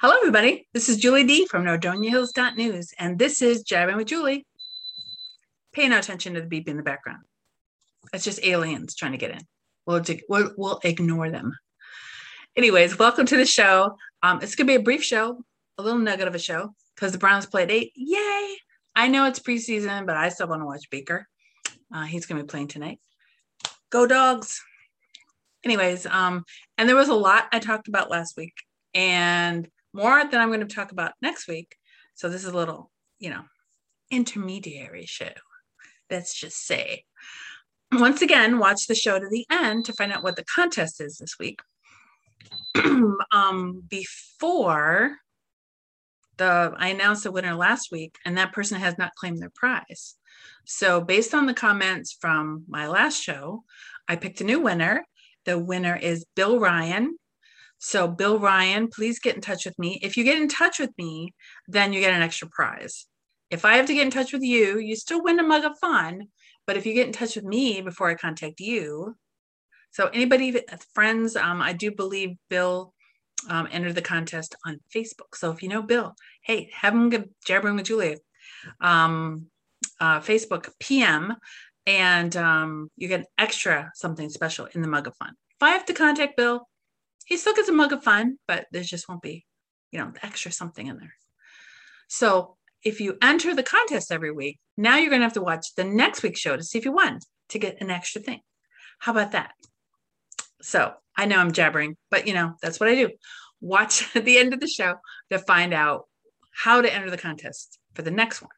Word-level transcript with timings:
Hello, 0.00 0.14
everybody. 0.16 0.64
This 0.72 0.88
is 0.88 0.98
Julie 0.98 1.24
D 1.24 1.44
from 1.46 1.64
News, 1.64 2.94
and 3.00 3.18
this 3.18 3.42
is 3.42 3.64
Jabbing 3.64 3.96
with 3.96 4.06
Julie. 4.06 4.46
Pay 5.72 5.88
no 5.88 5.98
attention 5.98 6.34
to 6.34 6.40
the 6.40 6.46
beep 6.46 6.68
in 6.68 6.76
the 6.76 6.84
background. 6.84 7.24
It's 8.12 8.22
just 8.22 8.44
aliens 8.44 8.94
trying 8.94 9.10
to 9.10 9.18
get 9.18 9.32
in. 9.32 9.40
We'll, 9.86 10.04
we'll, 10.28 10.52
we'll 10.56 10.80
ignore 10.84 11.30
them. 11.30 11.52
Anyways, 12.54 12.96
welcome 12.96 13.26
to 13.26 13.36
the 13.36 13.44
show. 13.44 13.96
Um, 14.22 14.38
it's 14.40 14.54
going 14.54 14.68
to 14.68 14.70
be 14.70 14.76
a 14.76 14.84
brief 14.84 15.02
show, 15.02 15.42
a 15.78 15.82
little 15.82 15.98
nugget 15.98 16.28
of 16.28 16.34
a 16.36 16.38
show, 16.38 16.76
because 16.94 17.10
the 17.10 17.18
Browns 17.18 17.46
played 17.46 17.72
eight. 17.72 17.90
Yay! 17.96 18.54
I 18.94 19.08
know 19.08 19.24
it's 19.24 19.40
preseason, 19.40 20.06
but 20.06 20.16
I 20.16 20.28
still 20.28 20.46
want 20.46 20.62
to 20.62 20.66
watch 20.66 20.88
Baker. 20.90 21.26
Uh, 21.92 22.04
he's 22.04 22.24
going 22.24 22.38
to 22.38 22.44
be 22.44 22.48
playing 22.48 22.68
tonight. 22.68 23.00
Go 23.90 24.06
dogs! 24.06 24.62
Anyways, 25.64 26.06
um, 26.06 26.44
and 26.76 26.88
there 26.88 26.94
was 26.94 27.08
a 27.08 27.14
lot 27.14 27.48
I 27.50 27.58
talked 27.58 27.88
about 27.88 28.10
last 28.10 28.36
week, 28.36 28.54
and 28.94 29.68
more 29.92 30.24
than 30.24 30.40
I'm 30.40 30.48
going 30.48 30.66
to 30.66 30.74
talk 30.74 30.92
about 30.92 31.12
next 31.22 31.48
week. 31.48 31.76
So 32.14 32.28
this 32.28 32.44
is 32.44 32.52
a 32.52 32.56
little, 32.56 32.90
you 33.18 33.30
know, 33.30 33.42
intermediary 34.10 35.06
show. 35.06 35.32
Let's 36.10 36.38
just 36.38 36.66
say. 36.66 37.04
Once 37.92 38.22
again, 38.22 38.58
watch 38.58 38.86
the 38.86 38.94
show 38.94 39.18
to 39.18 39.28
the 39.30 39.46
end 39.50 39.86
to 39.86 39.92
find 39.92 40.12
out 40.12 40.22
what 40.22 40.36
the 40.36 40.44
contest 40.44 41.00
is 41.00 41.18
this 41.18 41.36
week. 41.38 41.60
um, 43.32 43.82
before 43.88 45.16
the 46.36 46.72
I 46.76 46.88
announced 46.88 47.24
the 47.24 47.32
winner 47.32 47.54
last 47.54 47.90
week, 47.90 48.16
and 48.24 48.38
that 48.38 48.52
person 48.52 48.78
has 48.78 48.96
not 48.96 49.14
claimed 49.16 49.40
their 49.40 49.52
prize. 49.54 50.14
So, 50.64 51.00
based 51.00 51.34
on 51.34 51.46
the 51.46 51.54
comments 51.54 52.16
from 52.20 52.64
my 52.68 52.88
last 52.88 53.20
show, 53.20 53.64
I 54.06 54.16
picked 54.16 54.40
a 54.40 54.44
new 54.44 54.60
winner. 54.60 55.04
The 55.44 55.58
winner 55.58 55.96
is 55.96 56.26
Bill 56.36 56.58
Ryan. 56.58 57.16
So, 57.78 58.08
Bill 58.08 58.38
Ryan, 58.38 58.88
please 58.88 59.20
get 59.20 59.36
in 59.36 59.40
touch 59.40 59.64
with 59.64 59.78
me. 59.78 60.00
If 60.02 60.16
you 60.16 60.24
get 60.24 60.40
in 60.40 60.48
touch 60.48 60.78
with 60.78 60.90
me, 60.98 61.34
then 61.68 61.92
you 61.92 62.00
get 62.00 62.12
an 62.12 62.22
extra 62.22 62.48
prize. 62.48 63.06
If 63.50 63.64
I 63.64 63.76
have 63.76 63.86
to 63.86 63.94
get 63.94 64.04
in 64.04 64.10
touch 64.10 64.32
with 64.32 64.42
you, 64.42 64.78
you 64.78 64.96
still 64.96 65.22
win 65.22 65.38
a 65.38 65.42
mug 65.42 65.64
of 65.64 65.78
fun. 65.78 66.28
But 66.66 66.76
if 66.76 66.84
you 66.84 66.92
get 66.92 67.06
in 67.06 67.12
touch 67.12 67.36
with 67.36 67.44
me 67.44 67.80
before 67.80 68.10
I 68.10 68.14
contact 68.14 68.60
you, 68.60 69.16
so 69.90 70.08
anybody, 70.08 70.60
friends, 70.94 71.34
um, 71.34 71.62
I 71.62 71.72
do 71.72 71.90
believe 71.90 72.36
Bill 72.50 72.92
um, 73.48 73.68
entered 73.70 73.94
the 73.94 74.02
contest 74.02 74.54
on 74.66 74.80
Facebook. 74.94 75.34
So 75.34 75.50
if 75.50 75.62
you 75.62 75.68
know 75.68 75.82
Bill, 75.82 76.14
hey, 76.42 76.70
have 76.74 76.92
him 76.92 77.08
give 77.08 77.24
jabbering 77.46 77.76
with 77.76 77.86
Julia, 77.86 78.16
um, 78.80 79.46
uh, 80.00 80.20
Facebook 80.20 80.68
PM, 80.78 81.36
and 81.86 82.36
um, 82.36 82.90
you 82.96 83.08
get 83.08 83.26
extra 83.38 83.90
something 83.94 84.28
special 84.28 84.68
in 84.74 84.82
the 84.82 84.88
mug 84.88 85.06
of 85.06 85.16
fun. 85.16 85.34
If 85.56 85.62
I 85.62 85.70
have 85.70 85.86
to 85.86 85.94
contact 85.94 86.36
Bill, 86.36 86.68
he 87.28 87.36
still 87.36 87.52
gets 87.52 87.68
a 87.68 87.72
mug 87.72 87.92
of 87.92 88.02
fun, 88.02 88.38
but 88.48 88.66
there 88.72 88.82
just 88.82 89.06
won't 89.06 89.20
be, 89.20 89.44
you 89.92 89.98
know, 89.98 90.10
the 90.10 90.24
extra 90.24 90.50
something 90.50 90.86
in 90.86 90.96
there. 90.96 91.12
So 92.08 92.56
if 92.82 93.02
you 93.02 93.18
enter 93.20 93.54
the 93.54 93.62
contest 93.62 94.10
every 94.10 94.32
week, 94.32 94.58
now 94.78 94.96
you're 94.96 95.10
going 95.10 95.20
to 95.20 95.26
have 95.26 95.34
to 95.34 95.42
watch 95.42 95.74
the 95.76 95.84
next 95.84 96.22
week's 96.22 96.40
show 96.40 96.56
to 96.56 96.64
see 96.64 96.78
if 96.78 96.86
you 96.86 96.92
won 96.92 97.18
to 97.50 97.58
get 97.58 97.82
an 97.82 97.90
extra 97.90 98.22
thing. 98.22 98.40
How 98.98 99.12
about 99.12 99.32
that? 99.32 99.52
So 100.62 100.94
I 101.18 101.26
know 101.26 101.36
I'm 101.36 101.52
jabbering, 101.52 101.98
but 102.10 102.26
you 102.26 102.32
know, 102.32 102.54
that's 102.62 102.80
what 102.80 102.88
I 102.88 102.94
do. 102.94 103.10
Watch 103.60 104.16
at 104.16 104.24
the 104.24 104.38
end 104.38 104.54
of 104.54 104.60
the 104.60 104.66
show 104.66 104.94
to 105.30 105.38
find 105.38 105.74
out 105.74 106.06
how 106.54 106.80
to 106.80 106.92
enter 106.92 107.10
the 107.10 107.18
contest 107.18 107.78
for 107.92 108.00
the 108.00 108.10
next 108.10 108.40
one. 108.40 108.50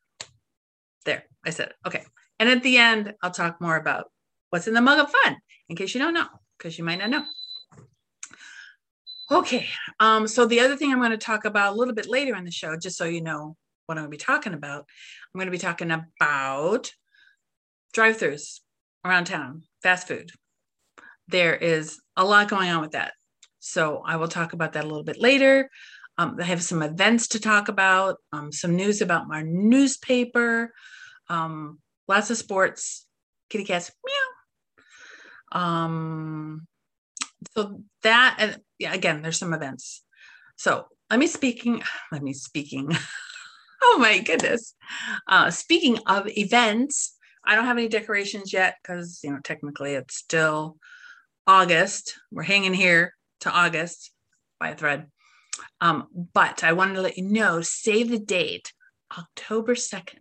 There, 1.04 1.24
I 1.44 1.50
said 1.50 1.70
it. 1.70 1.74
Okay. 1.84 2.04
And 2.38 2.48
at 2.48 2.62
the 2.62 2.78
end, 2.78 3.14
I'll 3.20 3.32
talk 3.32 3.60
more 3.60 3.76
about 3.76 4.12
what's 4.50 4.68
in 4.68 4.74
the 4.74 4.80
mug 4.80 5.00
of 5.00 5.10
fun 5.10 5.38
in 5.68 5.74
case 5.74 5.92
you 5.92 6.00
don't 6.00 6.14
know, 6.14 6.28
because 6.56 6.78
you 6.78 6.84
might 6.84 7.00
not 7.00 7.10
know. 7.10 7.24
Okay. 9.30 9.68
Um, 10.00 10.26
so 10.26 10.46
the 10.46 10.60
other 10.60 10.76
thing 10.76 10.92
I'm 10.92 10.98
going 10.98 11.10
to 11.12 11.16
talk 11.18 11.44
about 11.44 11.74
a 11.74 11.76
little 11.76 11.94
bit 11.94 12.08
later 12.08 12.34
in 12.34 12.44
the 12.44 12.50
show, 12.50 12.76
just 12.76 12.96
so 12.98 13.04
you 13.04 13.20
know 13.20 13.56
what 13.86 13.96
I'm 13.96 14.04
going 14.04 14.10
to 14.12 14.16
be 14.18 14.24
talking 14.24 14.54
about, 14.54 14.86
I'm 15.32 15.38
going 15.38 15.46
to 15.46 15.52
be 15.52 15.58
talking 15.58 15.90
about 15.90 16.92
drive-throughs 17.92 18.60
around 19.04 19.26
town, 19.26 19.62
fast 19.82 20.08
food 20.08 20.30
there 21.30 21.54
is 21.54 22.00
a 22.16 22.24
lot 22.24 22.48
going 22.48 22.70
on 22.70 22.80
with 22.80 22.92
that. 22.92 23.12
So 23.60 24.02
I 24.04 24.16
will 24.16 24.28
talk 24.28 24.52
about 24.52 24.72
that 24.72 24.84
a 24.84 24.88
little 24.88 25.04
bit 25.04 25.20
later. 25.20 25.70
Um, 26.18 26.36
I 26.40 26.44
have 26.44 26.62
some 26.62 26.82
events 26.82 27.28
to 27.28 27.40
talk 27.40 27.68
about, 27.68 28.16
um, 28.32 28.52
some 28.52 28.76
news 28.76 29.00
about 29.00 29.28
my 29.28 29.42
newspaper, 29.42 30.72
um, 31.28 31.78
lots 32.08 32.30
of 32.30 32.36
sports, 32.36 33.06
kitty 33.48 33.64
cats, 33.64 33.90
meow. 34.04 35.60
Um, 35.60 36.66
so 37.50 37.82
that, 38.02 38.36
and 38.38 38.58
yeah, 38.78 38.92
again, 38.92 39.22
there's 39.22 39.38
some 39.38 39.52
events. 39.52 40.02
So 40.56 40.86
let 41.10 41.18
me 41.18 41.26
speaking, 41.26 41.82
let 42.12 42.22
me 42.22 42.32
speaking. 42.32 42.90
oh 43.82 43.98
my 44.00 44.18
goodness. 44.20 44.74
Uh, 45.26 45.50
speaking 45.50 45.98
of 46.06 46.28
events, 46.28 47.16
I 47.44 47.54
don't 47.54 47.66
have 47.66 47.78
any 47.78 47.88
decorations 47.88 48.52
yet 48.52 48.76
because, 48.82 49.20
you 49.24 49.30
know, 49.30 49.40
technically 49.42 49.94
it's 49.94 50.16
still 50.16 50.76
August. 51.46 52.18
We're 52.30 52.42
hanging 52.42 52.74
here 52.74 53.14
to 53.40 53.50
August 53.50 54.12
by 54.58 54.70
a 54.70 54.76
thread. 54.76 55.06
Um, 55.80 56.06
but 56.34 56.62
I 56.62 56.74
wanted 56.74 56.94
to 56.94 57.02
let 57.02 57.16
you 57.16 57.24
know 57.24 57.62
save 57.62 58.10
the 58.10 58.18
date, 58.18 58.72
October 59.18 59.74
2nd, 59.74 60.20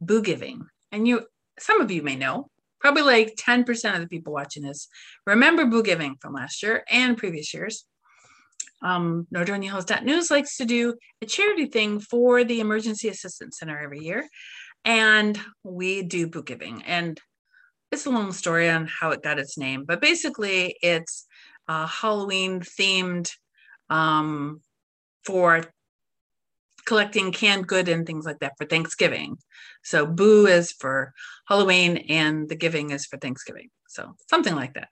Boo 0.00 0.22
Giving. 0.22 0.66
And 0.92 1.08
you, 1.08 1.26
some 1.58 1.80
of 1.80 1.90
you 1.90 2.02
may 2.02 2.16
know, 2.16 2.50
probably 2.80 3.02
like 3.02 3.36
10% 3.36 3.94
of 3.94 4.00
the 4.00 4.08
people 4.08 4.32
watching 4.32 4.62
this 4.62 4.88
remember 5.26 5.66
Boo 5.66 5.82
Giving 5.82 6.16
from 6.20 6.34
last 6.34 6.62
year 6.62 6.84
and 6.90 7.16
previous 7.16 7.52
years. 7.52 7.84
Um, 8.82 9.26
News 9.30 10.30
likes 10.30 10.56
to 10.58 10.64
do 10.64 10.94
a 11.22 11.26
charity 11.26 11.66
thing 11.66 11.98
for 11.98 12.44
the 12.44 12.60
Emergency 12.60 13.08
Assistance 13.08 13.58
Center 13.58 13.78
every 13.78 14.00
year. 14.00 14.28
And 14.84 15.38
we 15.64 16.02
do 16.02 16.28
Boo 16.28 16.42
Giving. 16.42 16.82
And 16.82 17.20
it's 17.90 18.06
a 18.06 18.10
long 18.10 18.32
story 18.32 18.68
on 18.68 18.86
how 18.86 19.10
it 19.10 19.22
got 19.22 19.38
its 19.38 19.56
name, 19.56 19.84
but 19.86 20.00
basically 20.00 20.76
it's 20.82 21.26
a 21.68 21.86
Halloween 21.86 22.60
themed 22.60 23.30
um, 23.88 24.60
for 25.24 25.64
collecting 26.86 27.32
canned 27.32 27.66
good 27.66 27.88
and 27.88 28.06
things 28.06 28.24
like 28.24 28.38
that 28.38 28.54
for 28.56 28.64
Thanksgiving. 28.64 29.36
So 29.82 30.06
Boo 30.06 30.46
is 30.46 30.72
for 30.72 31.12
Halloween 31.48 31.98
and 32.08 32.48
the 32.48 32.54
giving 32.54 32.90
is 32.90 33.06
for 33.06 33.18
Thanksgiving. 33.18 33.68
So 33.88 34.14
something 34.28 34.54
like 34.54 34.74
that. 34.74 34.88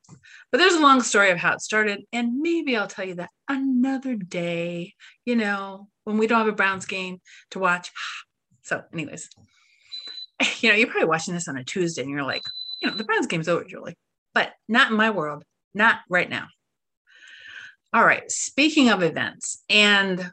But 0.51 0.59
there's 0.59 0.75
a 0.75 0.81
long 0.81 1.03
story 1.03 1.31
of 1.31 1.39
how 1.39 1.53
it 1.53 1.61
started, 1.61 2.05
and 2.13 2.41
maybe 2.41 2.77
I'll 2.77 2.87
tell 2.87 3.07
you 3.07 3.17
that 3.17 3.31
another 3.49 4.15
day, 4.15 4.95
you 5.25 5.37
know, 5.37 5.89
when 6.05 6.17
we 6.17 6.27
don't 6.27 6.39
have 6.39 6.49
a 6.49 6.53
Browns 6.53 6.87
game 6.87 7.21
to 7.53 7.59
watch. 7.59 7.91
So, 8.67 8.83
anyways, 8.95 9.29
you 10.61 10.71
know, 10.71 10.75
you're 10.75 10.89
probably 10.89 11.07
watching 11.07 11.35
this 11.35 11.49
on 11.49 11.59
a 11.59 11.65
Tuesday 11.65 12.01
and 12.01 12.11
you're 12.11 12.23
like, 12.23 12.41
you 12.81 12.89
know, 12.89 12.97
the 12.97 13.05
Browns 13.05 13.27
game's 13.27 13.47
over, 13.47 13.63
Julie, 13.63 13.99
but 14.33 14.53
not 14.71 14.91
in 14.91 14.97
my 14.97 15.11
world, 15.11 15.45
not 15.75 15.99
right 16.09 16.31
now. 16.31 16.47
All 17.93 18.03
right. 18.03 18.31
Speaking 18.31 18.89
of 18.89 19.03
events 19.03 19.63
and 19.69 20.33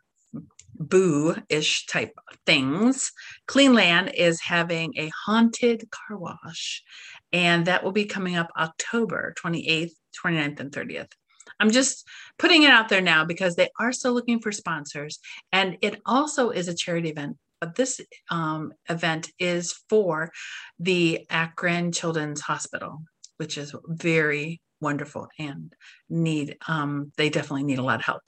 boo 0.90 1.36
ish 1.50 1.86
type 1.86 2.14
things, 2.46 3.12
Cleanland 3.48 4.12
is 4.16 4.42
having 4.42 4.94
a 4.98 5.12
haunted 5.26 5.90
car 5.92 6.18
wash, 6.18 6.84
and 7.32 7.66
that 7.66 7.84
will 7.84 7.92
be 7.92 8.06
coming 8.06 8.36
up 8.36 8.50
October 8.58 9.34
28th, 9.44 9.94
29th, 10.24 10.60
and 10.60 10.72
30th. 10.72 11.12
I'm 11.60 11.72
just 11.72 12.08
putting 12.40 12.64
it 12.64 12.72
out 12.72 12.90
there 12.90 13.02
now 13.02 13.24
because 13.26 13.56
they 13.56 13.70
are 13.80 13.92
still 13.92 14.14
looking 14.14 14.40
for 14.40 14.52
sponsors, 14.52 15.20
and 15.52 15.78
it 15.82 16.02
also 16.06 16.50
is 16.50 16.68
a 16.68 16.76
charity 16.76 17.10
event 17.10 17.38
but 17.62 17.76
this 17.76 18.02
um, 18.32 18.74
event 18.90 19.30
is 19.38 19.80
for 19.88 20.32
the 20.80 21.28
Akron 21.30 21.92
Children's 21.92 22.42
Hospital, 22.42 23.04
which 23.38 23.58
is 23.58 23.74
very 23.86 24.62
wonderful 24.82 25.28
and 25.38 25.74
need 26.10 26.58
um, 26.68 27.12
they 27.16 27.30
definitely 27.30 27.64
need 27.64 27.78
a 27.78 27.84
lot 27.84 28.00
of 28.00 28.06
help. 28.06 28.24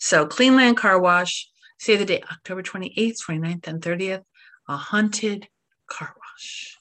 So 0.00 0.26
Cleanland 0.26 0.78
Car 0.78 0.98
Wash, 0.98 1.48
say 1.82 1.96
the 1.96 2.04
date 2.04 2.24
October 2.30 2.62
28th, 2.62 3.16
29th, 3.28 3.66
and 3.66 3.82
30th, 3.82 4.22
a 4.68 4.76
haunted 4.76 5.48
car 5.88 6.14
wash. 6.16 6.78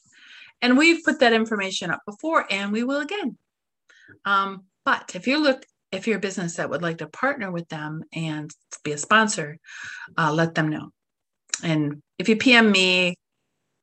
And 0.61 0.77
we've 0.77 1.03
put 1.03 1.19
that 1.21 1.33
information 1.33 1.89
up 1.89 2.01
before 2.05 2.45
and 2.51 2.71
we 2.71 2.83
will 2.83 3.01
again. 3.01 3.35
Um, 4.25 4.65
but 4.85 5.13
if 5.15 5.25
you 5.25 5.41
look, 5.41 5.65
if 5.91 6.05
you're 6.05 6.17
a 6.17 6.21
business 6.21 6.57
that 6.57 6.69
would 6.69 6.83
like 6.83 6.99
to 6.99 7.07
partner 7.07 7.51
with 7.51 7.67
them 7.69 8.03
and 8.13 8.51
be 8.83 8.91
a 8.91 8.97
sponsor, 8.97 9.57
uh, 10.17 10.31
let 10.31 10.53
them 10.53 10.69
know. 10.69 10.91
And 11.63 12.03
if 12.19 12.29
you 12.29 12.35
PM 12.35 12.71
me, 12.71 13.15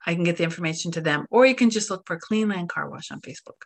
I 0.06 0.14
can 0.14 0.22
get 0.22 0.36
the 0.36 0.44
information 0.44 0.92
to 0.92 1.00
them, 1.00 1.26
or 1.30 1.44
you 1.46 1.56
can 1.56 1.70
just 1.70 1.90
look 1.90 2.06
for 2.06 2.16
Cleanland 2.16 2.68
Car 2.68 2.88
Wash 2.88 3.10
on 3.10 3.20
Facebook. 3.20 3.60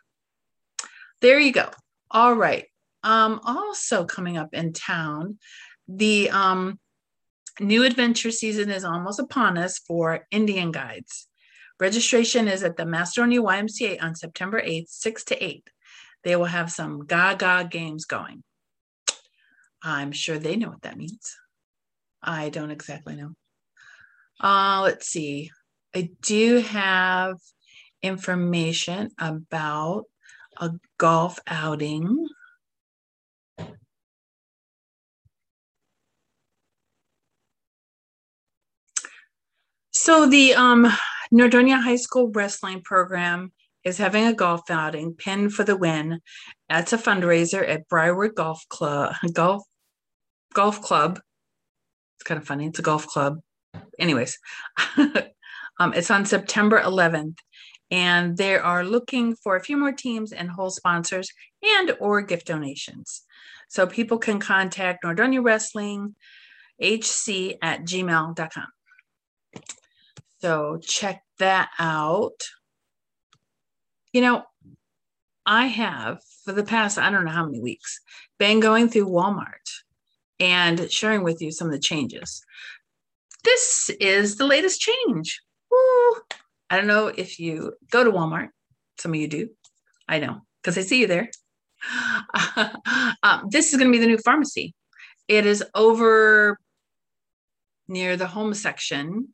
There 1.21 1.39
you 1.39 1.53
go. 1.53 1.69
All 2.09 2.33
right. 2.33 2.65
Um, 3.03 3.39
also 3.45 4.05
coming 4.05 4.37
up 4.37 4.53
in 4.53 4.73
town, 4.73 5.37
the 5.87 6.31
um, 6.31 6.79
new 7.59 7.83
adventure 7.83 8.31
season 8.31 8.69
is 8.69 8.83
almost 8.83 9.19
upon 9.19 9.57
us 9.57 9.79
for 9.79 10.25
Indian 10.31 10.71
guides. 10.71 11.27
Registration 11.79 12.47
is 12.47 12.63
at 12.63 12.77
the 12.77 12.85
Macedonia 12.85 13.41
YMCA 13.41 14.01
on 14.01 14.15
September 14.15 14.61
8th, 14.61 14.89
6 14.89 15.23
to 15.25 15.43
8. 15.43 15.69
They 16.23 16.35
will 16.35 16.45
have 16.45 16.71
some 16.71 17.05
Gaga 17.05 17.67
games 17.69 18.05
going. 18.05 18.43
I'm 19.81 20.11
sure 20.11 20.39
they 20.39 20.55
know 20.55 20.69
what 20.69 20.83
that 20.83 20.97
means. 20.97 21.35
I 22.21 22.49
don't 22.49 22.71
exactly 22.71 23.15
know. 23.15 23.33
Uh, 24.39 24.81
let's 24.83 25.07
see. 25.07 25.51
I 25.93 26.09
do 26.21 26.59
have 26.59 27.35
information 28.01 29.09
about 29.19 30.05
a 30.57 30.71
golf 30.97 31.39
outing. 31.47 32.27
So 40.03 40.25
the 40.25 40.53
um, 40.53 40.85
Nordonia 41.33 41.81
High 41.81 41.95
School 41.95 42.29
wrestling 42.35 42.81
program 42.81 43.53
is 43.85 43.97
having 43.97 44.25
a 44.25 44.33
golf 44.33 44.69
outing, 44.69 45.13
Pin 45.13 45.49
for 45.49 45.63
the 45.63 45.77
Win. 45.77 46.19
That's 46.67 46.91
a 46.91 46.97
fundraiser 46.97 47.65
at 47.65 47.87
Briarwood 47.87 48.35
Golf 48.35 48.67
Club. 48.67 49.15
Golf 49.31 49.63
Golf 50.53 50.81
Club. 50.81 51.21
It's 52.17 52.25
kind 52.25 52.37
of 52.37 52.45
funny. 52.45 52.67
It's 52.67 52.79
a 52.79 52.81
golf 52.81 53.07
club. 53.07 53.39
Anyways, 53.97 54.37
um, 55.79 55.93
it's 55.93 56.11
on 56.11 56.25
September 56.25 56.81
11th, 56.81 57.37
and 57.89 58.35
they 58.35 58.57
are 58.57 58.83
looking 58.83 59.37
for 59.37 59.55
a 59.55 59.63
few 59.63 59.77
more 59.77 59.93
teams 59.93 60.33
and 60.33 60.51
hole 60.51 60.69
sponsors 60.69 61.29
and 61.63 61.95
or 62.01 62.21
gift 62.21 62.47
donations. 62.47 63.21
So 63.69 63.87
people 63.87 64.17
can 64.17 64.41
contact 64.41 65.05
Nordonia 65.05 65.41
Wrestling 65.41 66.17
HC 66.81 67.55
at 67.61 67.85
gmail.com. 67.85 68.67
So 70.43 70.77
check 70.83 71.23
that 71.39 71.69
out. 71.79 72.49
You 74.11 74.19
know, 74.19 74.43
I 75.45 75.67
have 75.67 76.19
for 76.43 76.51
the 76.51 76.65
past, 76.65 76.97
I 76.97 77.09
don't 77.09 77.23
know 77.23 77.31
how 77.31 77.45
many 77.45 77.61
weeks, 77.61 78.01
been 78.39 78.59
going 78.59 78.89
through 78.89 79.07
Walmart 79.07 79.69
and 80.41 80.91
sharing 80.91 81.23
with 81.23 81.41
you 81.41 81.49
some 81.49 81.67
of 81.67 81.71
the 81.71 81.79
changes. 81.79 82.43
This 83.45 83.89
is 84.01 84.35
the 84.35 84.45
latest 84.45 84.81
change. 84.81 85.39
Woo. 85.71 86.21
I 86.69 86.75
don't 86.75 86.87
know 86.87 87.07
if 87.07 87.39
you 87.39 87.75
go 87.89 88.03
to 88.03 88.11
Walmart. 88.11 88.49
Some 88.99 89.13
of 89.13 89.15
you 89.21 89.29
do. 89.29 89.47
I 90.09 90.19
know 90.19 90.41
because 90.61 90.77
I 90.77 90.81
see 90.81 90.99
you 90.99 91.07
there. 91.07 91.29
um, 93.23 93.47
this 93.49 93.71
is 93.71 93.79
going 93.79 93.89
to 93.89 93.97
be 93.97 94.03
the 94.03 94.11
new 94.11 94.17
pharmacy. 94.17 94.75
It 95.29 95.45
is 95.45 95.63
over 95.73 96.59
near 97.87 98.17
the 98.17 98.27
home 98.27 98.53
section. 98.53 99.29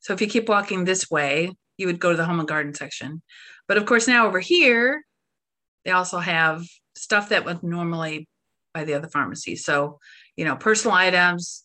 So 0.00 0.12
if 0.12 0.20
you 0.20 0.26
keep 0.26 0.48
walking 0.48 0.84
this 0.84 1.10
way, 1.10 1.52
you 1.76 1.86
would 1.86 2.00
go 2.00 2.10
to 2.10 2.16
the 2.16 2.24
home 2.24 2.38
and 2.38 2.48
garden 2.48 2.74
section. 2.74 3.22
But 3.66 3.76
of 3.76 3.86
course, 3.86 4.06
now 4.06 4.26
over 4.26 4.40
here, 4.40 5.04
they 5.84 5.90
also 5.90 6.18
have 6.18 6.64
stuff 6.96 7.30
that 7.30 7.44
would 7.44 7.62
normally 7.62 8.28
by 8.72 8.84
the 8.84 8.94
other 8.94 9.08
pharmacy. 9.08 9.56
So, 9.56 9.98
you 10.36 10.44
know, 10.44 10.56
personal 10.56 10.96
items, 10.96 11.64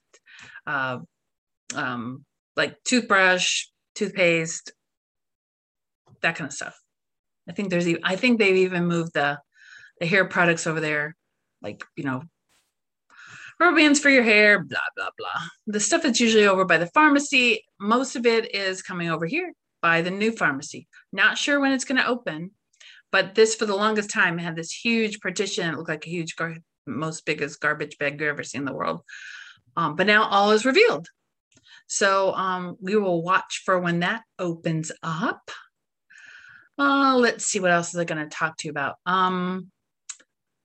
uh, 0.67 0.99
um, 1.75 2.25
like 2.55 2.75
toothbrush, 2.83 3.65
toothpaste, 3.95 4.71
that 6.21 6.35
kind 6.35 6.47
of 6.47 6.53
stuff. 6.53 6.77
I 7.47 7.53
think 7.53 7.69
there's 7.69 7.87
even, 7.87 8.01
I 8.03 8.15
think 8.15 8.39
they've 8.39 8.55
even 8.55 8.85
moved 8.85 9.13
the 9.13 9.39
the 9.99 10.05
hair 10.05 10.25
products 10.25 10.65
over 10.65 10.79
there, 10.79 11.15
like 11.61 11.83
you 11.97 12.03
know, 12.03 12.23
rubber 13.59 13.77
bands 13.77 13.99
for 13.99 14.09
your 14.09 14.23
hair, 14.23 14.63
blah 14.63 14.79
blah 14.95 15.09
blah. 15.17 15.41
The 15.67 15.79
stuff 15.79 16.03
that's 16.03 16.19
usually 16.19 16.47
over 16.47 16.65
by 16.65 16.77
the 16.77 16.87
pharmacy, 16.87 17.63
most 17.79 18.15
of 18.15 18.25
it 18.25 18.53
is 18.55 18.81
coming 18.81 19.09
over 19.09 19.25
here 19.25 19.53
by 19.81 20.01
the 20.01 20.11
new 20.11 20.31
pharmacy. 20.31 20.87
Not 21.11 21.37
sure 21.37 21.59
when 21.59 21.71
it's 21.71 21.85
going 21.85 22.01
to 22.01 22.07
open, 22.07 22.51
but 23.11 23.35
this 23.35 23.55
for 23.55 23.65
the 23.65 23.75
longest 23.75 24.09
time 24.09 24.37
had 24.37 24.55
this 24.55 24.71
huge 24.71 25.19
partition. 25.19 25.69
It 25.69 25.77
looked 25.77 25.89
like 25.89 26.05
a 26.05 26.09
huge, 26.09 26.35
gar- 26.35 26.57
most 26.85 27.25
biggest 27.25 27.59
garbage 27.59 27.97
bag 27.97 28.19
you've 28.19 28.29
ever 28.29 28.43
seen 28.43 28.61
in 28.61 28.65
the 28.65 28.73
world. 28.73 29.01
Um, 29.75 29.95
but 29.95 30.07
now 30.07 30.23
all 30.23 30.51
is 30.51 30.65
revealed. 30.65 31.07
So 31.87 32.33
um, 32.33 32.77
we 32.81 32.95
will 32.95 33.23
watch 33.23 33.63
for 33.65 33.79
when 33.79 34.01
that 34.01 34.23
opens 34.37 34.91
up. 35.01 35.49
Uh, 36.77 37.15
let's 37.17 37.45
see 37.45 37.59
what 37.59 37.71
else 37.71 37.89
is 37.89 37.99
I 37.99 38.03
going 38.03 38.23
to 38.23 38.29
talk 38.29 38.57
to 38.57 38.67
you 38.67 38.71
about. 38.71 38.95
Um, 39.05 39.71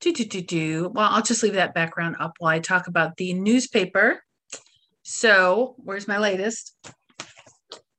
do, 0.05 0.13
do, 0.13 0.25
do, 0.25 0.43
do. 0.43 0.89
Well, 0.93 1.09
I'll 1.11 1.23
just 1.23 1.43
leave 1.43 1.55
that 1.55 1.73
background 1.73 2.17
up 2.21 2.35
while 2.39 2.53
I 2.55 2.59
talk 2.59 2.89
about 2.89 3.17
the 3.17 3.33
newspaper. 3.33 4.23
So, 5.03 5.77
where's 5.79 6.07
my 6.07 6.19
latest? 6.19 6.77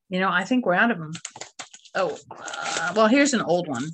You 0.10 0.20
know, 0.20 0.30
I 0.30 0.44
think 0.44 0.66
we're 0.66 0.76
out 0.76 0.92
of 0.92 1.00
them. 1.00 1.14
Oh, 1.96 2.18
uh, 2.32 2.94
well, 2.96 3.08
here's 3.08 3.34
an 3.34 3.42
old 3.42 3.68
one. 3.68 3.90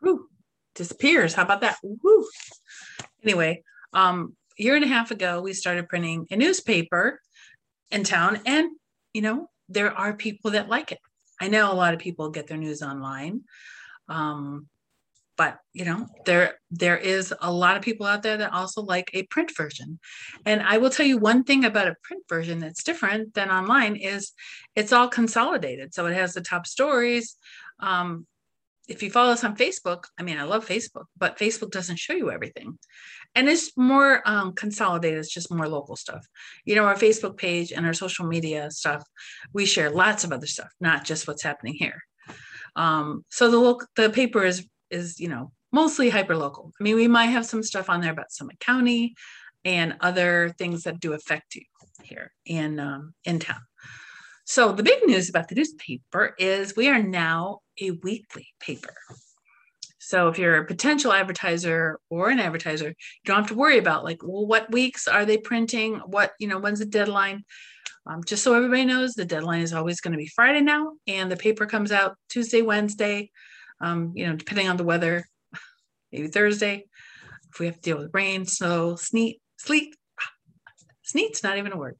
Whew, 0.00 0.28
disappears. 0.74 1.32
How 1.32 1.44
about 1.44 1.62
that? 1.62 1.78
Woo. 1.82 2.26
Anyway, 3.22 3.62
um, 3.94 4.36
year 4.58 4.76
and 4.76 4.84
a 4.84 4.88
half 4.88 5.10
ago, 5.10 5.40
we 5.40 5.54
started 5.54 5.88
printing 5.88 6.26
a 6.30 6.36
newspaper 6.36 7.20
in 7.90 8.04
town, 8.04 8.40
and 8.44 8.70
you 9.14 9.22
know, 9.22 9.48
there 9.68 9.92
are 9.92 10.12
people 10.12 10.50
that 10.50 10.68
like 10.68 10.92
it. 10.92 10.98
I 11.40 11.48
know 11.48 11.72
a 11.72 11.74
lot 11.74 11.94
of 11.94 12.00
people 12.00 12.30
get 12.30 12.48
their 12.48 12.58
news 12.58 12.82
online. 12.82 13.44
Um, 14.08 14.68
but 15.36 15.58
you 15.72 15.84
know 15.84 16.06
there 16.26 16.58
there 16.70 16.96
is 16.96 17.32
a 17.40 17.52
lot 17.52 17.76
of 17.76 17.82
people 17.82 18.06
out 18.06 18.22
there 18.22 18.36
that 18.36 18.52
also 18.52 18.82
like 18.82 19.10
a 19.12 19.24
print 19.24 19.50
version. 19.56 19.98
And 20.46 20.62
i 20.62 20.78
will 20.78 20.90
tell 20.90 21.06
you 21.06 21.18
one 21.18 21.44
thing 21.44 21.64
about 21.64 21.88
a 21.88 21.96
print 22.02 22.24
version 22.28 22.60
that's 22.60 22.84
different 22.84 23.34
than 23.34 23.50
online 23.50 23.96
is 23.96 24.32
it's 24.76 24.92
all 24.92 25.08
consolidated. 25.08 25.94
So 25.94 26.06
it 26.06 26.14
has 26.14 26.34
the 26.34 26.40
top 26.40 26.66
stories. 26.66 27.36
Um, 27.80 28.26
if 28.86 29.02
you 29.02 29.10
follow 29.10 29.32
us 29.32 29.42
on 29.42 29.56
facebook 29.56 30.04
i 30.18 30.22
mean 30.22 30.36
i 30.36 30.42
love 30.42 30.66
facebook 30.66 31.06
but 31.16 31.38
facebook 31.38 31.70
doesn't 31.70 31.98
show 31.98 32.12
you 32.12 32.30
everything. 32.30 32.78
And 33.36 33.48
it's 33.48 33.76
more 33.76 34.22
um, 34.26 34.52
consolidated. 34.52 35.18
It's 35.18 35.32
just 35.32 35.52
more 35.52 35.68
local 35.68 35.96
stuff. 35.96 36.24
You 36.64 36.76
know 36.76 36.84
our 36.84 36.94
facebook 36.94 37.36
page 37.36 37.72
and 37.72 37.84
our 37.86 37.94
social 37.94 38.26
media 38.26 38.70
stuff 38.70 39.02
we 39.52 39.66
share 39.66 39.90
lots 39.90 40.22
of 40.24 40.32
other 40.32 40.46
stuff 40.46 40.70
not 40.80 41.04
just 41.04 41.26
what's 41.26 41.42
happening 41.42 41.74
here. 41.74 42.02
Um, 42.76 43.24
so 43.30 43.50
the 43.50 43.58
local 43.58 43.86
the 43.96 44.10
paper 44.10 44.44
is 44.44 44.66
is 44.94 45.20
you 45.20 45.28
know 45.28 45.50
mostly 45.72 46.08
hyper 46.08 46.36
local 46.36 46.72
i 46.80 46.82
mean 46.82 46.96
we 46.96 47.08
might 47.08 47.26
have 47.26 47.44
some 47.44 47.62
stuff 47.62 47.90
on 47.90 48.00
there 48.00 48.12
about 48.12 48.32
summit 48.32 48.58
county 48.60 49.14
and 49.64 49.96
other 50.00 50.54
things 50.58 50.84
that 50.84 51.00
do 51.00 51.12
affect 51.12 51.54
you 51.54 51.62
here 52.02 52.32
in 52.46 52.78
um, 52.78 53.14
in 53.24 53.38
town 53.38 53.60
so 54.44 54.72
the 54.72 54.82
big 54.82 55.04
news 55.06 55.28
about 55.28 55.48
the 55.48 55.54
newspaper 55.54 56.34
is 56.38 56.76
we 56.76 56.88
are 56.88 57.02
now 57.02 57.60
a 57.80 57.90
weekly 57.90 58.48
paper 58.60 58.94
so 59.98 60.28
if 60.28 60.38
you're 60.38 60.58
a 60.58 60.66
potential 60.66 61.14
advertiser 61.14 61.98
or 62.10 62.28
an 62.28 62.38
advertiser, 62.38 62.88
you 62.88 63.24
don't 63.24 63.38
have 63.38 63.46
to 63.46 63.54
worry 63.54 63.78
about 63.78 64.04
like, 64.04 64.22
well, 64.22 64.46
what 64.46 64.70
weeks 64.70 65.08
are 65.08 65.24
they 65.24 65.38
printing? 65.38 65.94
What, 66.04 66.34
you 66.38 66.46
know, 66.46 66.58
when's 66.58 66.80
the 66.80 66.84
deadline? 66.84 67.42
Um, 68.06 68.22
just 68.22 68.42
so 68.42 68.52
everybody 68.52 68.84
knows, 68.84 69.14
the 69.14 69.24
deadline 69.24 69.62
is 69.62 69.72
always 69.72 70.02
going 70.02 70.12
to 70.12 70.18
be 70.18 70.26
Friday 70.26 70.60
now, 70.60 70.92
and 71.06 71.32
the 71.32 71.38
paper 71.38 71.64
comes 71.64 71.90
out 71.90 72.16
Tuesday, 72.28 72.60
Wednesday, 72.60 73.30
um, 73.84 74.12
you 74.14 74.26
know, 74.26 74.34
depending 74.34 74.68
on 74.68 74.76
the 74.76 74.84
weather, 74.84 75.24
maybe 76.12 76.28
Thursday. 76.28 76.86
If 77.52 77.60
we 77.60 77.66
have 77.66 77.76
to 77.76 77.80
deal 77.80 77.98
with 77.98 78.14
rain, 78.14 78.46
snow, 78.46 78.96
sleet, 78.96 79.40
sleet, 79.58 79.94
sleet's 81.02 81.42
not 81.42 81.58
even 81.58 81.72
a 81.72 81.76
word. 81.76 81.96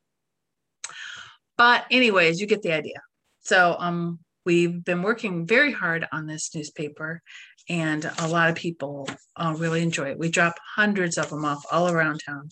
But 1.56 1.84
anyways, 1.90 2.40
you 2.40 2.46
get 2.46 2.62
the 2.62 2.72
idea. 2.72 3.00
So 3.40 3.76
um, 3.78 4.18
we've 4.44 4.82
been 4.82 5.02
working 5.02 5.46
very 5.46 5.72
hard 5.72 6.06
on 6.10 6.26
this 6.26 6.52
newspaper 6.54 7.22
and 7.68 8.10
a 8.18 8.28
lot 8.28 8.50
of 8.50 8.56
people 8.56 9.08
uh, 9.36 9.54
really 9.56 9.82
enjoy 9.82 10.10
it. 10.10 10.18
We 10.18 10.30
drop 10.30 10.54
hundreds 10.76 11.16
of 11.16 11.30
them 11.30 11.44
off 11.44 11.64
all 11.70 11.88
around 11.88 12.20
town. 12.26 12.48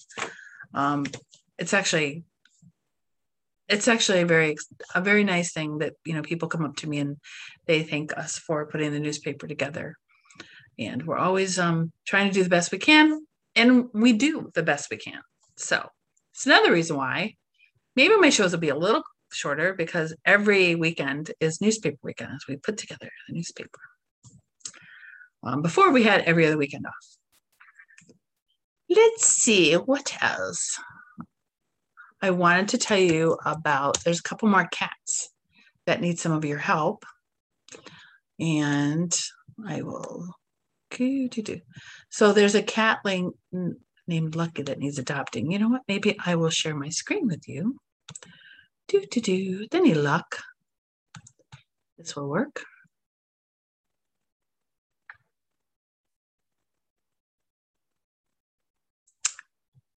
Um, 0.75 1.07
it's 1.59 1.75
actually 1.75 2.25
it's 3.69 3.89
actually 3.89 4.21
a 4.21 4.27
very 4.27 4.57
a 4.95 5.01
very 5.01 5.25
nice 5.25 5.53
thing 5.53 5.79
that 5.79 5.95
you 6.05 6.15
know 6.15 6.23
people 6.23 6.49
come 6.49 6.65
up 6.65 6.77
to 6.77 6.89
me 6.89 6.99
and 6.99 7.17
they 7.67 7.83
thank 7.83 8.17
us 8.17 8.39
for 8.39 8.67
putting 8.67 8.93
the 8.93 9.01
newspaper 9.01 9.47
together 9.47 9.97
and 10.79 11.07
we're 11.07 11.19
always 11.19 11.59
um, 11.59 11.93
trying 12.07 12.29
to 12.29 12.35
do 12.35 12.43
the 12.43 12.51
best 12.51 12.73
we 12.73 12.79
can 12.79 13.25
and 13.55 13.89
we 13.93 14.13
do 14.13 14.51
the 14.55 14.63
best 14.63 14.91
we 14.91 14.97
can 14.97 15.21
so 15.57 15.89
it's 16.33 16.47
another 16.47 16.73
reason 16.73 16.97
why 16.97 17.35
maybe 17.97 18.17
my 18.17 18.31
shows 18.31 18.53
will 18.53 18.59
be 18.59 18.71
a 18.71 18.77
little 18.77 19.03
shorter 19.33 19.75
because 19.75 20.15
every 20.25 20.75
weekend 20.75 21.31
is 21.41 21.61
newspaper 21.61 21.99
weekend 22.03 22.31
as 22.35 22.45
we 22.49 22.57
put 22.57 22.77
together 22.77 23.09
the 23.29 23.35
newspaper 23.35 23.81
um, 25.43 25.63
before 25.63 25.91
we 25.91 26.03
had 26.03 26.23
every 26.23 26.47
other 26.47 26.59
weekend 26.59 26.87
off. 26.87 27.17
Let's 28.89 29.27
see 29.27 29.75
what 29.75 30.17
else. 30.21 30.79
I 32.23 32.31
wanted 32.31 32.69
to 32.69 32.79
tell 32.79 32.99
you 32.99 33.37
about 33.45 34.03
there's 34.05 34.21
a 34.21 34.23
couple 34.23 34.49
more 34.49 34.69
cats 34.69 35.31
that 35.87 36.01
need 36.01 36.19
some 36.21 36.33
of 36.33 36.45
your 36.45 36.59
help. 36.59 37.05
And 38.39 39.13
I 39.67 39.83
will 39.83 40.35
so 42.11 42.33
there's 42.33 42.55
a 42.55 42.63
cat 42.63 42.99
named 44.07 44.37
Lucky 44.37 44.63
that 44.63 44.79
needs 44.79 44.99
adopting. 44.99 45.51
You 45.51 45.59
know 45.59 45.69
what? 45.69 45.83
Maybe 45.89 46.17
I 46.25 46.35
will 46.35 46.51
share 46.51 46.75
my 46.75 46.91
screen 46.91 47.27
with 47.27 47.49
you. 47.49 47.79
Do 48.89 49.05
do 49.11 49.21
do. 49.21 49.67
Any 49.73 49.95
luck? 49.95 50.43
This 51.97 52.15
will 52.15 52.29
work. 52.29 52.65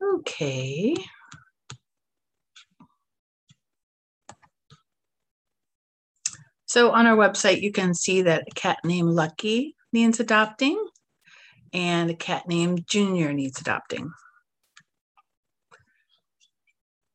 Okay. 0.01 0.96
So 6.75 6.91
on 6.91 7.08
our 7.08 7.15
website, 7.15 7.62
you 7.62 7.72
can 7.72 7.94
see 7.94 8.24
that 8.24 8.50
a 8.51 8.53
cat 8.53 8.79
named 8.84 9.08
Lucky 9.08 9.77
needs 9.94 10.20
adopting 10.20 10.77
and 11.72 12.10
a 12.10 12.13
cat 12.13 12.50
named 12.50 12.86
Junior 12.86 13.32
needs 13.32 13.62
adopting. 13.62 14.12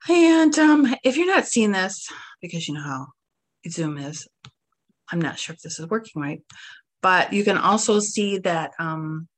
And 0.09 0.59
um, 0.59 0.97
if 1.05 1.19
you're 1.19 1.27
not 1.27 1.47
seeing 1.47 1.73
this, 1.73 2.09
because 2.41 2.69
you 2.69 2.73
know 2.73 2.81
how 2.81 3.09
Zoom 3.69 3.99
is, 3.99 4.27
I'm 5.13 5.21
not 5.21 5.39
sure 5.39 5.53
if 5.53 5.61
this 5.61 5.79
is 5.79 5.87
working 5.89 6.23
right, 6.23 6.41
but 7.03 7.35
you 7.35 7.45
can 7.45 7.59
also 7.59 8.01
see 8.01 8.39
that, 8.39 8.71
um, 8.79 9.29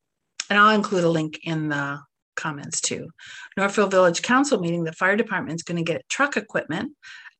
and 0.49 0.57
I'll 0.57 0.77
include 0.77 1.03
a 1.03 1.11
link 1.11 1.41
in 1.43 1.69
the 1.69 1.99
comments 2.37 2.81
too. 2.81 3.09
Northfield 3.57 3.91
Village 3.91 4.23
Council 4.23 4.61
meeting, 4.61 4.85
the 4.85 4.93
fire 4.93 5.17
department 5.17 5.57
is 5.57 5.65
going 5.65 5.85
to 5.85 5.93
get 5.93 6.09
truck 6.09 6.37
equipment 6.37 6.93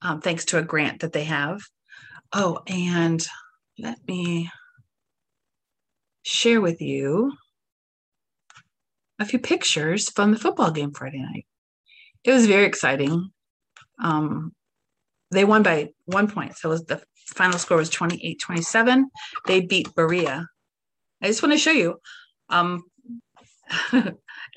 um, 0.03 0.21
thanks 0.21 0.45
to 0.47 0.59
a 0.59 0.63
grant 0.63 1.03
that 1.03 1.13
they 1.13 1.23
have. 1.23 1.61
Oh, 2.33 2.61
and 2.67 3.23
let 3.79 3.99
me 4.09 4.51
share 6.23 6.61
with 6.61 6.81
you 6.81 7.33
a 9.19 9.27
few 9.27 9.39
pictures 9.39 10.09
from 10.09 10.31
the 10.31 10.39
football 10.39 10.71
game 10.71 10.93
Friday 10.93 11.19
night. 11.19 11.47
It 12.25 12.33
was 12.33 12.47
very 12.47 12.65
exciting. 12.65 13.31
Um, 14.03 14.53
they 15.31 15.45
won 15.45 15.63
by 15.63 15.91
one 16.07 16.29
point. 16.29 16.57
So 16.57 16.71
was 16.71 16.85
the 16.85 17.03
final 17.35 17.59
score 17.59 17.77
was 17.77 17.91
28 17.91 18.41
27. 18.41 19.11
They 19.47 19.61
beat 19.61 19.95
Berea. 19.95 20.47
I 21.23 21.27
just 21.27 21.43
want 21.43 21.53
to 21.53 21.59
show 21.59 21.71
you. 21.71 22.01
Um, 22.49 22.83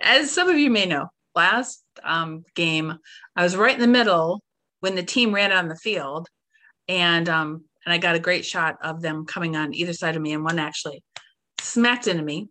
as 0.02 0.32
some 0.32 0.50
of 0.50 0.58
you 0.58 0.70
may 0.70 0.86
know, 0.86 1.08
last 1.36 1.84
um, 2.04 2.44
game, 2.56 2.98
I 3.36 3.44
was 3.44 3.56
right 3.56 3.76
in 3.76 3.82
the 3.82 3.88
middle 3.88 4.42
when 4.80 4.96
the 4.96 5.04
team 5.04 5.34
ran 5.34 5.52
on 5.52 5.68
the 5.68 5.76
field. 5.76 6.30
And 6.88 7.28
um, 7.30 7.64
and 7.86 7.94
I 7.94 7.98
got 7.98 8.16
a 8.16 8.20
great 8.20 8.46
shot 8.46 8.78
of 8.84 9.02
them 9.02 9.26
coming 9.26 9.56
on 9.56 9.74
either 9.74 9.94
side 9.94 10.16
of 10.16 10.22
me, 10.22 10.34
and 10.34 10.44
one 10.44 10.60
actually 10.60 11.04
smacked 11.60 12.08
into 12.08 12.24
me. 12.24 12.50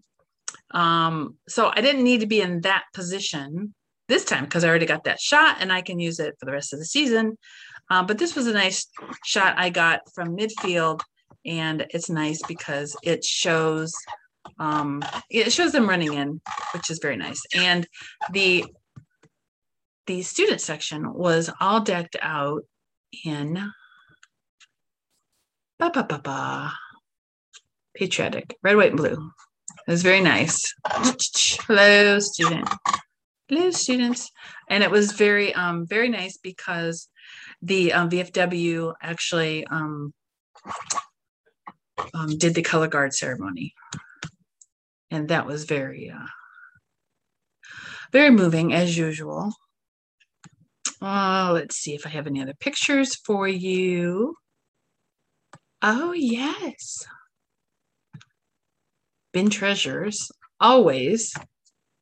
Um, 0.71 1.37
so 1.49 1.73
I 1.75 1.81
didn't 1.81 2.05
need 2.05 2.21
to 2.21 2.27
be 2.27 2.41
in 2.41 2.63
that 2.63 2.85
position 2.95 3.75
this 4.09 4.25
time 4.25 4.45
because 4.45 4.65
I 4.65 4.69
already 4.69 4.87
got 4.87 5.05
that 5.05 5.21
shot 5.21 5.59
and 5.61 5.73
I 5.73 5.83
can 5.83 5.99
use 5.99 6.19
it 6.19 6.35
for 6.39 6.47
the 6.47 6.53
rest 6.53 6.73
of 6.73 6.79
the 6.79 6.85
season. 6.85 7.39
Uh, 7.91 8.03
but 8.03 8.19
this 8.19 8.35
was 8.35 8.47
a 8.47 8.53
nice 8.53 8.87
shot 9.25 9.55
I 9.59 9.71
got 9.71 10.01
from 10.15 10.37
midfield, 10.37 11.01
and 11.45 11.87
it's 11.91 12.11
nice 12.11 12.41
because 12.47 12.97
it 13.03 13.25
shows 13.25 13.93
um, 14.59 15.03
it 15.31 15.53
shows 15.53 15.73
them 15.73 15.89
running 15.89 16.15
in, 16.15 16.41
which 16.73 16.91
is 16.91 16.99
very 17.01 17.17
nice. 17.17 17.41
And 17.55 17.87
the 18.33 18.65
the 20.07 20.23
student 20.23 20.61
section 20.61 21.13
was 21.13 21.51
all 21.61 21.81
decked 21.81 22.17
out 22.21 22.63
in 23.25 23.71
ba 25.85 25.91
ba 25.91 26.05
ba 26.09 26.19
ba 26.19 26.73
patriotic 27.95 28.57
red, 28.63 28.77
white, 28.77 28.91
and 28.91 28.97
blue. 28.97 29.31
It 29.87 29.91
was 29.91 30.03
very 30.03 30.23
nice. 30.23 30.73
Hello, 30.87 32.19
student. 32.21 32.69
Hello, 33.49 33.71
students. 33.71 34.31
And 34.71 34.83
it 34.83 34.91
was 34.91 35.13
very, 35.13 35.53
um, 35.55 35.87
very 35.87 36.09
nice 36.09 36.39
because 36.39 37.09
the 37.61 37.93
um, 37.93 38.09
VFW 38.09 38.95
actually 39.03 39.67
um, 39.67 40.15
um, 42.15 42.39
did 42.39 42.55
the 42.55 42.63
color 42.63 42.89
guard 42.89 43.13
ceremony, 43.13 43.75
and 45.11 45.29
that 45.29 45.47
was 45.47 45.65
very, 45.65 46.11
uh, 46.11 46.27
very 48.11 48.31
moving 48.31 48.73
as 48.73 48.97
usual. 48.97 49.53
Uh, 51.03 51.51
let's 51.53 51.77
see 51.77 51.95
if 51.95 52.07
I 52.07 52.11
have 52.11 52.27
any 52.27 52.41
other 52.41 52.55
pictures 52.59 53.15
for 53.17 53.47
you. 53.47 54.35
Oh 55.87 56.15
yes, 56.15 57.05
bin 59.35 59.51
treasures 59.51 60.31
always 60.59 61.35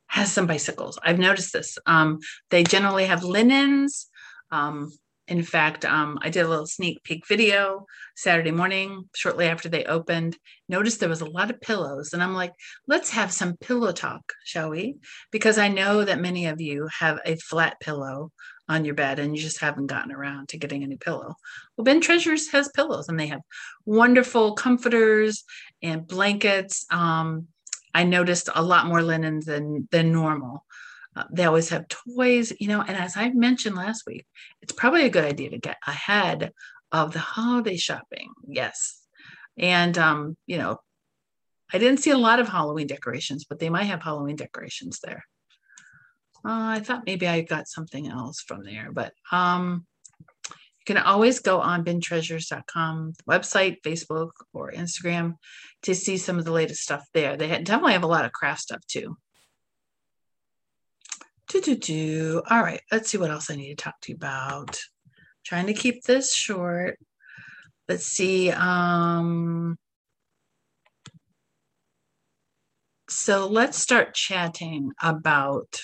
has 0.06 0.30
some 0.30 0.46
bicycles. 0.46 1.00
I've 1.02 1.18
noticed 1.18 1.52
this. 1.52 1.78
Um, 1.84 2.20
they 2.50 2.62
generally 2.62 3.06
have 3.06 3.24
linens. 3.24 4.08
Um, 4.52 4.92
in 5.26 5.42
fact, 5.42 5.84
um, 5.84 6.20
I 6.22 6.30
did 6.30 6.44
a 6.44 6.48
little 6.48 6.68
sneak 6.68 7.02
peek 7.02 7.26
video 7.26 7.86
Saturday 8.14 8.52
morning, 8.52 9.08
shortly 9.16 9.46
after 9.46 9.68
they 9.68 9.84
opened. 9.84 10.36
Noticed 10.68 11.00
there 11.00 11.08
was 11.08 11.20
a 11.20 11.26
lot 11.28 11.50
of 11.50 11.60
pillows, 11.60 12.12
and 12.12 12.22
I'm 12.22 12.34
like, 12.34 12.52
let's 12.86 13.10
have 13.10 13.32
some 13.32 13.56
pillow 13.56 13.90
talk, 13.90 14.32
shall 14.44 14.70
we? 14.70 14.98
Because 15.32 15.58
I 15.58 15.66
know 15.66 16.04
that 16.04 16.20
many 16.20 16.46
of 16.46 16.60
you 16.60 16.86
have 17.00 17.18
a 17.26 17.34
flat 17.34 17.80
pillow 17.80 18.30
on 18.68 18.84
your 18.84 18.94
bed 18.94 19.18
and 19.18 19.36
you 19.36 19.42
just 19.42 19.60
haven't 19.60 19.86
gotten 19.86 20.12
around 20.12 20.48
to 20.48 20.58
getting 20.58 20.82
a 20.82 20.86
new 20.86 20.96
pillow. 20.96 21.34
Well, 21.76 21.84
Bin 21.84 22.00
Treasures 22.00 22.50
has 22.52 22.68
pillows, 22.68 23.08
and 23.08 23.18
they 23.18 23.26
have 23.26 23.40
wonderful 23.84 24.54
comforters 24.54 25.44
and 25.82 26.06
blankets. 26.06 26.86
Um, 26.90 27.48
I 27.94 28.04
noticed 28.04 28.48
a 28.54 28.62
lot 28.62 28.86
more 28.86 29.02
linens 29.02 29.46
than 29.46 29.88
than 29.90 30.12
normal. 30.12 30.64
Uh, 31.14 31.24
they 31.30 31.44
always 31.44 31.68
have 31.68 31.88
toys, 31.88 32.52
you 32.58 32.68
know. 32.68 32.80
And 32.80 32.96
as 32.96 33.16
I 33.16 33.30
mentioned 33.30 33.76
last 33.76 34.04
week, 34.06 34.26
it's 34.62 34.72
probably 34.72 35.04
a 35.04 35.10
good 35.10 35.24
idea 35.24 35.50
to 35.50 35.58
get 35.58 35.76
ahead 35.86 36.52
of 36.90 37.12
the 37.12 37.18
holiday 37.18 37.76
shopping. 37.76 38.32
Yes, 38.46 39.02
and 39.58 39.98
um, 39.98 40.36
you 40.46 40.58
know, 40.58 40.78
I 41.72 41.78
didn't 41.78 42.00
see 42.00 42.10
a 42.10 42.18
lot 42.18 42.40
of 42.40 42.48
Halloween 42.48 42.86
decorations, 42.86 43.44
but 43.44 43.58
they 43.58 43.70
might 43.70 43.84
have 43.84 44.02
Halloween 44.02 44.36
decorations 44.36 45.00
there. 45.00 45.24
Uh, 46.44 46.76
I 46.76 46.80
thought 46.80 47.06
maybe 47.06 47.28
I 47.28 47.42
got 47.42 47.68
something 47.68 48.08
else 48.08 48.40
from 48.40 48.64
there, 48.64 48.90
but 48.92 49.12
um, 49.30 49.86
you 50.50 50.94
can 50.94 50.98
always 50.98 51.38
go 51.38 51.60
on 51.60 51.84
bintreasures.com 51.84 53.12
website, 53.28 53.76
Facebook, 53.82 54.30
or 54.52 54.72
Instagram 54.72 55.34
to 55.82 55.94
see 55.94 56.16
some 56.16 56.38
of 56.38 56.44
the 56.44 56.50
latest 56.50 56.82
stuff 56.82 57.06
there. 57.14 57.36
They 57.36 57.46
definitely 57.46 57.92
have 57.92 58.02
a 58.02 58.08
lot 58.08 58.24
of 58.24 58.32
craft 58.32 58.62
stuff 58.62 58.84
too. 58.88 59.16
Do, 61.48 61.60
do, 61.60 61.76
do. 61.76 62.42
All 62.50 62.62
right, 62.62 62.80
let's 62.90 63.10
see 63.10 63.18
what 63.18 63.30
else 63.30 63.50
I 63.50 63.56
need 63.56 63.76
to 63.76 63.84
talk 63.84 64.00
to 64.02 64.12
you 64.12 64.16
about. 64.16 64.80
Trying 65.44 65.66
to 65.66 65.74
keep 65.74 66.02
this 66.02 66.34
short. 66.34 66.98
Let's 67.88 68.06
see. 68.06 68.50
Um, 68.50 69.76
so 73.08 73.46
let's 73.46 73.78
start 73.78 74.14
chatting 74.14 74.92
about 75.02 75.80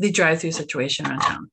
the 0.00 0.10
drive-through 0.10 0.52
situation 0.52 1.06
around 1.06 1.20
town. 1.20 1.50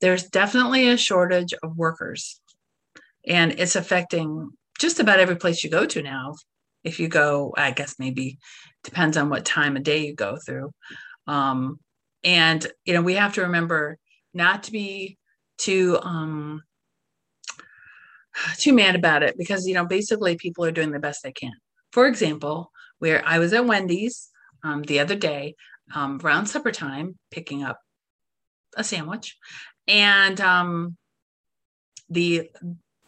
There's 0.00 0.28
definitely 0.28 0.88
a 0.88 0.96
shortage 0.96 1.52
of 1.62 1.76
workers, 1.76 2.40
and 3.26 3.52
it's 3.52 3.76
affecting 3.76 4.50
just 4.78 5.00
about 5.00 5.20
every 5.20 5.36
place 5.36 5.62
you 5.62 5.70
go 5.70 5.86
to 5.86 6.02
now. 6.02 6.34
If 6.84 6.98
you 6.98 7.08
go, 7.08 7.52
I 7.56 7.72
guess 7.72 7.96
maybe 7.98 8.38
depends 8.84 9.16
on 9.16 9.28
what 9.28 9.44
time 9.44 9.76
of 9.76 9.82
day 9.82 10.06
you 10.06 10.14
go 10.14 10.36
through. 10.44 10.72
Um, 11.26 11.78
and 12.24 12.66
you 12.84 12.94
know, 12.94 13.02
we 13.02 13.14
have 13.14 13.34
to 13.34 13.42
remember 13.42 13.98
not 14.32 14.64
to 14.64 14.72
be 14.72 15.18
too 15.58 15.98
um, 16.02 16.62
too 18.56 18.72
mad 18.72 18.94
about 18.94 19.22
it 19.22 19.36
because 19.36 19.66
you 19.66 19.74
know 19.74 19.84
basically 19.84 20.36
people 20.36 20.64
are 20.64 20.72
doing 20.72 20.92
the 20.92 21.00
best 21.00 21.22
they 21.22 21.32
can. 21.32 21.54
For 21.92 22.06
example, 22.06 22.70
where 22.98 23.22
I 23.26 23.40
was 23.40 23.52
at 23.52 23.66
Wendy's 23.66 24.31
um, 24.62 24.82
the 24.82 25.00
other 25.00 25.14
day 25.14 25.56
um, 25.94 26.20
around 26.22 26.46
supper 26.46 26.70
time 26.70 27.18
picking 27.30 27.62
up 27.62 27.80
a 28.76 28.84
sandwich. 28.84 29.36
And 29.88 30.40
um, 30.40 30.96
the 32.08 32.50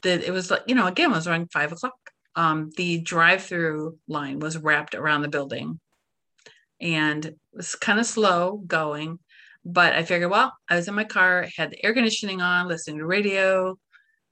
the 0.03 0.27
it 0.27 0.33
was 0.33 0.51
like 0.51 0.63
you 0.67 0.75
know 0.75 0.87
again 0.87 1.11
it 1.11 1.15
was 1.15 1.27
around 1.27 1.53
five 1.53 1.73
o'clock. 1.73 1.95
Um, 2.37 2.71
the 2.77 3.01
drive-through 3.01 3.97
line 4.09 4.41
was 4.41 4.59
wrapped 4.59 4.97
around 4.97 5.23
the 5.23 5.29
building. 5.29 5.79
And 6.81 7.25
it 7.25 7.39
was 7.53 7.77
kind 7.77 8.01
of 8.01 8.07
slow 8.07 8.57
going 8.67 9.21
but 9.65 9.95
i 9.95 10.03
figured 10.03 10.31
well 10.31 10.53
i 10.69 10.77
was 10.77 10.89
in 10.89 10.95
my 10.95 11.05
car 11.05 11.47
had 11.57 11.71
the 11.71 11.85
air 11.85 11.95
conditioning 11.95 12.43
on 12.43 12.69
listening 12.69 12.99
to 12.99 13.07
radio 13.07 13.79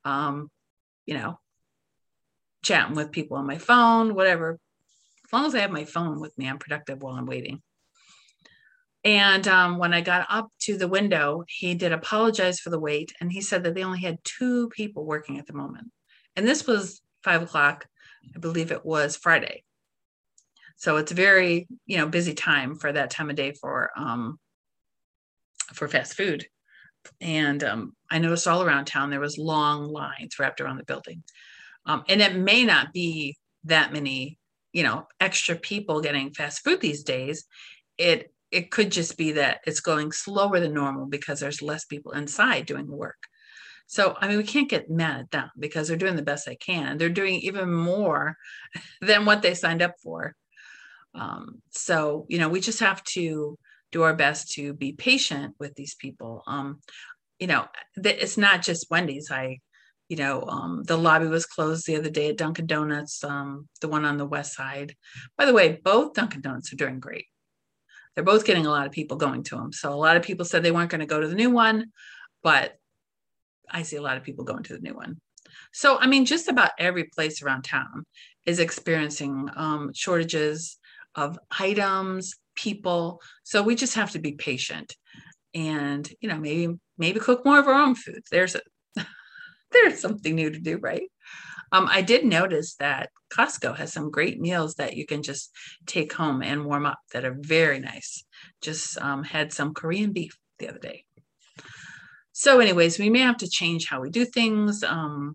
um, 0.05 0.51
you 1.07 1.15
know 1.15 1.39
chatting 2.63 2.95
with 2.95 3.13
people 3.13 3.37
on 3.37 3.47
my 3.47 3.59
phone 3.59 4.15
whatever 4.15 4.59
as 5.33 5.39
long 5.39 5.47
as 5.47 5.55
I 5.55 5.61
have 5.61 5.71
my 5.71 5.87
phone 5.87 6.21
with 6.21 6.37
me, 6.37 6.47
I'm 6.47 6.59
productive 6.59 7.03
while 7.03 7.15
I'm 7.15 7.25
waiting. 7.25 7.63
And 9.03 9.49
um, 9.49 9.79
when 9.79 9.95
I 9.95 10.03
got 10.03 10.27
up 10.29 10.51
to 10.61 10.77
the 10.77 10.87
window, 10.87 11.45
he 11.49 11.75
did 11.75 11.91
apologize 11.91 12.61
for 12.61 12.69
the 12.69 12.79
wait. 12.79 13.15
And 13.21 13.33
he 13.33 13.41
said 13.41 13.65
that 13.65 13.75
they 13.75 13.83
only 13.83 14.01
had 14.01 14.19
two 14.25 14.69
people 14.69 15.07
working 15.07 15.39
at 15.39 15.47
the 15.47 15.55
moment. 15.55 15.89
And 16.37 16.47
this 16.47 16.67
was 16.67 17.01
five 17.25 17.43
o'clock. 17.43 17.87
I 18.35 18.39
believe 18.39 18.71
it 18.71 18.85
was 18.85 19.17
Friday. 19.17 19.65
So 20.77 20.99
it's 20.99 21.13
a 21.13 21.17
very, 21.17 21.67
you 21.87 21.97
know, 21.97 22.07
busy 22.07 22.35
time 22.35 22.77
for 22.77 22.93
that 22.93 23.11
time 23.11 23.31
of 23.31 23.37
day 23.37 23.53
for 23.53 23.91
um, 23.97 24.39
for 25.73 25.89
fast 25.89 26.15
food. 26.15 26.47
And 27.21 27.65
um, 27.65 27.93
I 28.11 28.19
noticed 28.19 28.47
all 28.47 28.63
around 28.63 28.85
town 28.85 29.11
there 29.11 29.19
was 29.19 29.39
long 29.39 29.89
lines 29.89 30.39
wrapped 30.39 30.61
around 30.61 30.77
the 30.77 30.85
building. 30.85 31.23
Um, 31.87 32.05
and 32.09 32.21
it 32.21 32.37
may 32.37 32.65
not 32.65 32.93
be 32.93 33.37
that 33.65 33.93
many 33.93 34.39
you 34.73 34.83
know 34.83 35.07
extra 35.21 35.55
people 35.57 36.01
getting 36.01 36.33
fast 36.33 36.65
food 36.65 36.81
these 36.81 37.03
days 37.03 37.45
it 37.99 38.33
it 38.51 38.71
could 38.71 38.93
just 38.93 39.17
be 39.17 39.33
that 39.33 39.61
it's 39.67 39.81
going 39.81 40.13
slower 40.13 40.61
than 40.61 40.75
normal 40.75 41.07
because 41.07 41.41
there's 41.41 41.63
less 41.63 41.87
people 41.87 42.13
inside 42.13 42.67
doing 42.67 42.87
the 42.87 42.95
work. 42.95 43.17
So 43.87 44.15
i 44.21 44.29
mean 44.29 44.37
we 44.37 44.45
can't 44.45 44.71
get 44.71 44.91
mad 44.91 45.21
at 45.21 45.31
them 45.31 45.51
because 45.59 45.89
they're 45.89 45.97
doing 45.97 46.17
the 46.17 46.23
best 46.23 46.47
they 46.47 46.57
can. 46.57 46.99
They're 46.99 47.09
doing 47.09 47.37
even 47.41 47.73
more 47.73 48.37
than 49.01 49.25
what 49.25 49.43
they 49.43 49.55
signed 49.55 49.83
up 49.83 49.95
for. 50.03 50.35
Um, 51.15 51.63
so 51.71 52.27
you 52.29 52.39
know 52.39 52.49
we 52.49 52.61
just 52.61 52.81
have 52.81 53.03
to 53.17 53.59
do 53.91 54.03
our 54.03 54.15
best 54.15 54.53
to 54.53 54.73
be 54.73 54.93
patient 54.93 55.55
with 55.59 55.75
these 55.75 55.95
people. 55.95 56.43
Um, 56.47 56.81
you 57.39 57.47
know 57.47 57.67
it's 57.97 58.39
not 58.39 58.63
just 58.63 58.91
wendy's. 58.91 59.31
I 59.31 59.61
you 60.13 60.19
know, 60.19 60.43
um, 60.43 60.83
the 60.83 60.99
lobby 60.99 61.27
was 61.27 61.47
closed 61.47 61.87
the 61.87 61.97
other 61.97 62.11
day 62.11 62.29
at 62.29 62.37
Dunkin' 62.37 62.67
Donuts, 62.67 63.25
um, 63.25 63.67
the 63.81 63.89
one 63.89 64.05
on 64.05 64.19
the 64.19 64.27
west 64.27 64.55
side. 64.55 64.95
By 65.39 65.47
the 65.47 65.55
way, 65.55 65.81
both 65.83 66.13
Dunkin' 66.13 66.43
Donuts 66.43 66.71
are 66.71 66.77
doing 66.77 67.01
great. 67.01 67.25
They're 68.15 68.23
both 68.23 68.45
getting 68.45 68.67
a 68.67 68.71
lot 68.71 68.85
of 68.85 68.93
people 68.93 69.17
going 69.17 69.43
to 69.45 69.57
them. 69.57 69.73
So 69.73 69.91
a 69.91 69.97
lot 69.97 70.19
of 70.19 70.23
people 70.23 70.45
said 70.45 70.63
they 70.63 70.71
weren't 70.71 70.91
going 70.91 71.01
to 71.01 71.07
go 71.07 71.19
to 71.19 71.27
the 71.27 71.35
new 71.35 71.49
one, 71.49 71.93
but 72.43 72.75
I 73.71 73.85
see 73.85 73.97
a 73.97 74.03
lot 74.03 74.19
of 74.19 74.23
people 74.23 74.45
going 74.45 74.65
to 74.65 74.75
the 74.75 74.81
new 74.81 74.95
one. 74.95 75.17
So, 75.73 75.99
I 75.99 76.07
mean, 76.07 76.27
just 76.27 76.47
about 76.47 76.73
every 76.79 77.05
place 77.05 77.41
around 77.41 77.63
town 77.63 78.05
is 78.45 78.59
experiencing 78.59 79.49
um, 79.57 79.93
shortages 79.95 80.77
of 81.15 81.39
items, 81.59 82.35
people. 82.55 83.23
So 83.45 83.63
we 83.63 83.77
just 83.77 83.95
have 83.95 84.11
to 84.11 84.19
be 84.19 84.33
patient 84.33 84.95
and, 85.55 86.07
you 86.21 86.29
know, 86.29 86.37
maybe 86.37 86.75
maybe 86.99 87.19
cook 87.19 87.47
more 87.47 87.59
of 87.59 87.67
our 87.67 87.81
own 87.81 87.95
food. 87.95 88.21
There's 88.31 88.55
a 88.55 88.61
there's 89.73 90.01
something 90.01 90.35
new 90.35 90.51
to 90.51 90.59
do, 90.59 90.79
right? 90.79 91.09
Um, 91.73 91.89
I 91.91 92.03
did 92.03 92.25
notice 92.25 92.75
that 92.77 93.11
Costco 93.33 93.77
has 93.77 93.93
some 93.93 94.11
great 94.11 94.39
meals 94.39 94.75
that 94.75 94.95
you 94.95 95.07
can 95.07 95.23
just 95.23 95.51
take 95.87 96.13
home 96.13 96.43
and 96.43 96.67
warm 96.67 96.85
up 96.85 96.99
that 97.13 97.25
are 97.25 97.37
very 97.39 97.81
nice. 97.81 98.25
Just 98.61 98.99
um, 98.99 99.25
had 99.25 99.53
some 99.53 99.73
Korean 99.73 100.13
beef 100.13 100.37
the 100.59 100.69
other 100.69 100.79
day. 100.79 101.05
So, 102.33 102.61
anyways, 102.61 102.99
we 102.99 103.11
may 103.11 103.21
have 103.21 103.39
to 103.39 103.49
change 103.49 103.89
how 103.89 104.01
we 104.01 104.11
do 104.11 104.25
things, 104.25 104.83
um, 104.83 105.35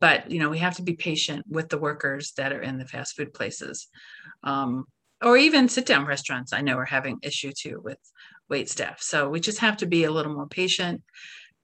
but 0.00 0.30
you 0.30 0.40
know 0.40 0.50
we 0.50 0.58
have 0.58 0.76
to 0.76 0.82
be 0.82 0.94
patient 0.94 1.44
with 1.48 1.68
the 1.68 1.78
workers 1.78 2.32
that 2.36 2.52
are 2.52 2.62
in 2.62 2.78
the 2.78 2.86
fast 2.86 3.16
food 3.16 3.32
places, 3.32 3.88
um, 4.42 4.84
or 5.20 5.36
even 5.36 5.68
sit-down 5.68 6.06
restaurants. 6.06 6.52
I 6.52 6.60
know 6.60 6.76
are 6.76 6.84
having 6.84 7.18
issue 7.22 7.52
too 7.52 7.80
with 7.84 7.98
wait 8.48 8.68
staff. 8.68 9.00
So 9.00 9.28
we 9.28 9.40
just 9.40 9.58
have 9.58 9.76
to 9.78 9.86
be 9.86 10.04
a 10.04 10.10
little 10.10 10.34
more 10.34 10.48
patient 10.48 11.02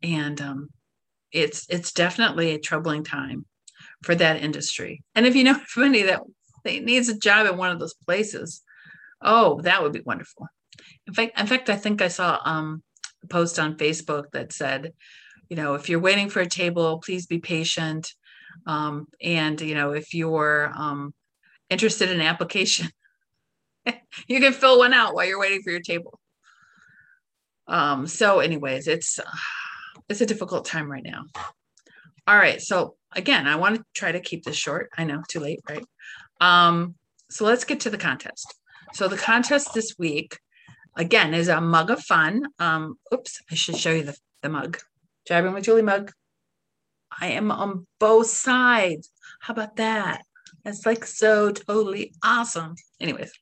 and 0.02 0.40
um, 0.40 0.68
it's 1.32 1.66
it's 1.68 1.92
definitely 1.92 2.50
a 2.50 2.58
troubling 2.58 3.04
time 3.04 3.44
for 4.02 4.14
that 4.14 4.42
industry. 4.42 5.02
And 5.14 5.26
if 5.26 5.34
you 5.34 5.44
know 5.44 5.60
anybody 5.76 6.02
that 6.02 6.22
needs 6.64 7.08
a 7.08 7.18
job 7.18 7.46
at 7.46 7.56
one 7.56 7.70
of 7.70 7.78
those 7.78 7.94
places, 7.94 8.62
oh, 9.22 9.60
that 9.62 9.82
would 9.82 9.92
be 9.92 10.00
wonderful. 10.00 10.46
In 11.06 11.14
fact, 11.14 11.38
in 11.38 11.46
fact, 11.46 11.70
I 11.70 11.76
think 11.76 12.02
I 12.02 12.08
saw 12.08 12.38
um, 12.44 12.82
a 13.22 13.26
post 13.26 13.58
on 13.58 13.76
Facebook 13.76 14.30
that 14.32 14.52
said, 14.52 14.92
you 15.48 15.56
know, 15.56 15.74
if 15.74 15.88
you're 15.88 16.00
waiting 16.00 16.28
for 16.28 16.40
a 16.40 16.48
table, 16.48 17.00
please 17.04 17.26
be 17.26 17.38
patient. 17.38 18.12
Um, 18.66 19.06
and 19.22 19.60
you 19.60 19.74
know, 19.74 19.92
if 19.92 20.14
you're 20.14 20.72
um, 20.74 21.14
interested 21.70 22.10
in 22.10 22.20
application, 22.20 22.88
you 24.26 24.40
can 24.40 24.52
fill 24.52 24.78
one 24.78 24.92
out 24.92 25.14
while 25.14 25.26
you're 25.26 25.40
waiting 25.40 25.62
for 25.62 25.70
your 25.70 25.80
table. 25.80 26.18
Um, 27.66 28.06
so, 28.06 28.40
anyways, 28.40 28.88
it's 28.88 29.20
it's 30.08 30.20
a 30.20 30.26
difficult 30.26 30.64
time 30.64 30.90
right 30.90 31.04
now. 31.04 31.24
All 32.26 32.36
right. 32.36 32.60
So 32.60 32.96
again, 33.14 33.46
I 33.46 33.56
want 33.56 33.76
to 33.76 33.84
try 33.94 34.12
to 34.12 34.20
keep 34.20 34.44
this 34.44 34.56
short. 34.56 34.90
I 34.96 35.04
know, 35.04 35.22
too 35.28 35.40
late, 35.40 35.60
right? 35.68 35.84
Um, 36.40 36.94
so 37.30 37.44
let's 37.44 37.64
get 37.64 37.80
to 37.80 37.90
the 37.90 37.98
contest. 37.98 38.54
So 38.94 39.08
the 39.08 39.16
contest 39.16 39.74
this 39.74 39.94
week, 39.98 40.38
again, 40.96 41.34
is 41.34 41.48
a 41.48 41.60
mug 41.60 41.90
of 41.90 42.02
fun. 42.02 42.44
Um, 42.58 42.98
oops, 43.12 43.40
I 43.50 43.54
should 43.54 43.76
show 43.76 43.92
you 43.92 44.04
the, 44.04 44.16
the 44.42 44.48
mug. 44.48 44.78
Jabbing 45.26 45.52
with 45.52 45.64
Julie 45.64 45.82
mug. 45.82 46.12
I 47.20 47.28
am 47.28 47.50
on 47.50 47.86
both 47.98 48.28
sides. 48.28 49.10
How 49.40 49.52
about 49.52 49.76
that? 49.76 50.22
That's 50.64 50.86
like 50.86 51.04
so 51.04 51.50
totally 51.50 52.14
awesome. 52.22 52.74
Anyways, 53.00 53.32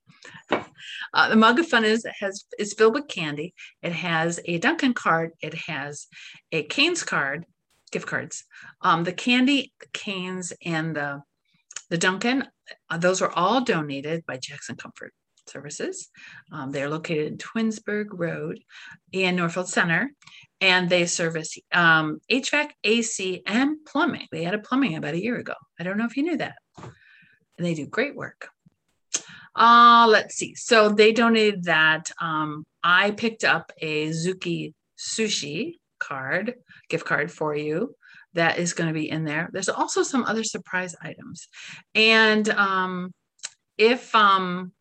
uh, 0.50 1.28
the 1.28 1.36
mug 1.36 1.58
of 1.58 1.68
fun 1.68 1.84
is 1.84 2.06
has 2.20 2.44
is 2.58 2.74
filled 2.74 2.94
with 2.94 3.08
candy. 3.08 3.54
It 3.82 3.92
has 3.92 4.40
a 4.44 4.58
Dunkin' 4.58 4.94
card. 4.94 5.32
It 5.40 5.54
has 5.54 6.06
a 6.52 6.62
Canes 6.64 7.02
card, 7.02 7.46
gift 7.92 8.06
cards. 8.06 8.44
Um, 8.80 9.04
the 9.04 9.12
candy, 9.12 9.72
the 9.80 9.86
Canes, 9.92 10.52
and 10.64 10.94
the 10.94 11.22
the 11.90 11.98
Dunkin', 11.98 12.44
uh, 12.90 12.98
those 12.98 13.22
are 13.22 13.30
all 13.30 13.62
donated 13.62 14.24
by 14.26 14.38
Jackson 14.38 14.76
Comfort 14.76 15.12
Services. 15.46 16.08
Um, 16.52 16.72
they're 16.72 16.90
located 16.90 17.26
in 17.28 17.38
Twinsburg 17.38 18.06
Road 18.10 18.60
in 19.12 19.36
Northfield 19.36 19.68
Center, 19.68 20.10
and 20.60 20.88
they 20.88 21.06
service 21.06 21.56
um, 21.72 22.20
HVAC, 22.30 22.70
AC, 22.82 23.42
and 23.46 23.84
plumbing. 23.84 24.26
They 24.32 24.46
added 24.46 24.64
plumbing 24.64 24.96
about 24.96 25.14
a 25.14 25.22
year 25.22 25.36
ago. 25.36 25.54
I 25.78 25.84
don't 25.84 25.98
know 25.98 26.06
if 26.06 26.16
you 26.16 26.22
knew 26.22 26.36
that. 26.38 26.56
And 26.82 27.66
they 27.66 27.74
do 27.74 27.86
great 27.86 28.14
work. 28.14 28.48
Uh, 29.56 30.06
let's 30.08 30.36
see. 30.36 30.54
So 30.54 30.90
they 30.90 31.12
donated 31.12 31.64
that. 31.64 32.10
Um, 32.20 32.64
I 32.84 33.12
picked 33.12 33.42
up 33.42 33.72
a 33.78 34.08
Zuki 34.08 34.74
sushi 34.98 35.78
card, 35.98 36.54
gift 36.88 37.06
card 37.06 37.32
for 37.32 37.56
you 37.56 37.94
that 38.34 38.58
is 38.58 38.74
going 38.74 38.88
to 38.88 38.94
be 38.94 39.08
in 39.08 39.24
there. 39.24 39.48
There's 39.52 39.70
also 39.70 40.02
some 40.02 40.24
other 40.24 40.44
surprise 40.44 40.94
items. 41.00 41.48
And 41.94 42.48
um, 42.50 43.12
if 43.78 44.14
um, 44.14 44.72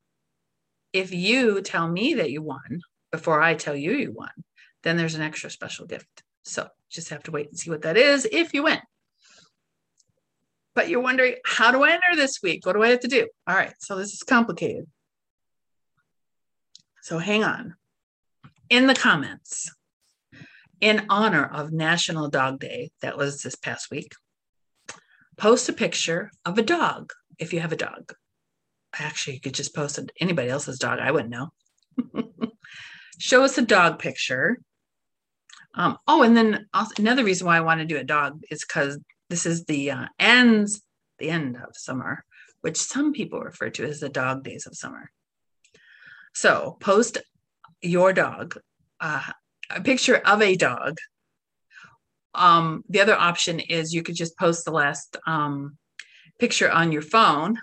if 0.92 1.14
you 1.14 1.62
tell 1.62 1.88
me 1.88 2.16
that 2.16 2.32
you 2.32 2.42
won 2.42 2.82
before 3.12 3.42
I 3.42 3.54
tell 3.54 3.76
you 3.76 3.94
you 3.94 4.12
won, 4.12 4.32
then 4.84 4.98
there's 4.98 5.16
an 5.16 5.22
extra 5.22 5.50
special 5.50 5.86
gift. 5.86 6.24
So 6.44 6.68
just 6.92 7.10
have 7.10 7.24
to 7.24 7.32
wait 7.32 7.48
and 7.48 7.58
see 7.58 7.70
what 7.70 7.82
that 7.84 7.98
is 7.98 8.28
if 8.32 8.54
you 8.54 8.64
win 8.64 8.80
but 10.76 10.90
you're 10.90 11.02
wondering, 11.02 11.36
how 11.46 11.72
do 11.72 11.84
I 11.84 11.92
enter 11.92 12.16
this 12.16 12.40
week? 12.44 12.66
What 12.66 12.74
do 12.74 12.84
I 12.84 12.90
have 12.90 13.00
to 13.00 13.08
do? 13.08 13.28
All 13.48 13.56
right, 13.56 13.74
so 13.80 13.96
this 13.96 14.14
is 14.14 14.24
complicated. 14.24 14.86
So 17.02 17.18
hang 17.18 17.44
on. 17.44 17.76
In 18.70 18.88
the 18.88 18.96
comments, 18.96 19.72
in 20.82 21.06
honor 21.10 21.46
of 21.46 21.72
National 21.72 22.30
Dog 22.30 22.60
Day, 22.60 22.92
that 23.02 23.18
was 23.18 23.42
this 23.42 23.56
past 23.56 23.90
week, 23.90 24.12
post 25.38 25.70
a 25.70 25.74
picture 25.74 26.30
of 26.44 26.58
a 26.58 26.64
dog 26.64 27.14
if 27.40 27.54
you 27.54 27.62
have 27.62 27.72
a 27.72 27.78
dog. 27.78 28.14
Actually, 28.98 29.36
you 29.36 29.42
could 29.42 29.54
just 29.54 29.76
post 29.76 30.00
anybody 30.20 30.50
else's 30.50 30.80
dog. 30.80 31.00
I 31.00 31.12
wouldn't 31.12 31.30
know. 31.30 31.52
Show 33.20 33.44
us 33.44 33.58
a 33.58 33.62
dog 33.62 34.00
picture. 34.00 34.58
Um, 35.74 35.98
oh, 36.08 36.24
and 36.24 36.36
then 36.36 36.68
also, 36.74 36.94
another 36.98 37.24
reason 37.24 37.46
why 37.48 37.58
I 37.58 37.62
want 37.62 37.82
to 37.82 37.86
do 37.86 37.98
a 37.98 38.04
dog 38.04 38.42
is 38.50 38.64
because 38.66 38.98
this 39.30 39.46
is 39.46 39.66
the 39.66 39.92
uh, 39.92 40.06
ends, 40.20 40.82
the 41.20 41.30
end 41.30 41.58
of 41.58 41.76
summer, 41.76 42.24
which 42.62 42.78
some 42.78 43.14
people 43.14 43.40
refer 43.40 43.70
to 43.72 43.86
as 43.86 44.00
the 44.00 44.10
dog 44.10 44.44
days 44.44 44.66
of 44.66 44.76
summer. 44.76 45.12
So 46.34 46.78
post 46.80 47.18
your 47.82 48.14
dog, 48.14 48.60
uh, 49.00 49.24
a 49.70 49.82
picture 49.82 50.18
of 50.18 50.42
a 50.42 50.56
dog. 50.56 50.98
Um, 52.34 52.84
the 52.90 53.02
other 53.02 53.16
option 53.16 53.60
is 53.60 53.94
you 53.94 54.04
could 54.04 54.16
just 54.16 54.38
post 54.38 54.66
the 54.66 54.72
last 54.72 55.16
um, 55.26 55.78
picture 56.40 56.70
on 56.70 56.92
your 56.92 57.02
phone. 57.02 57.58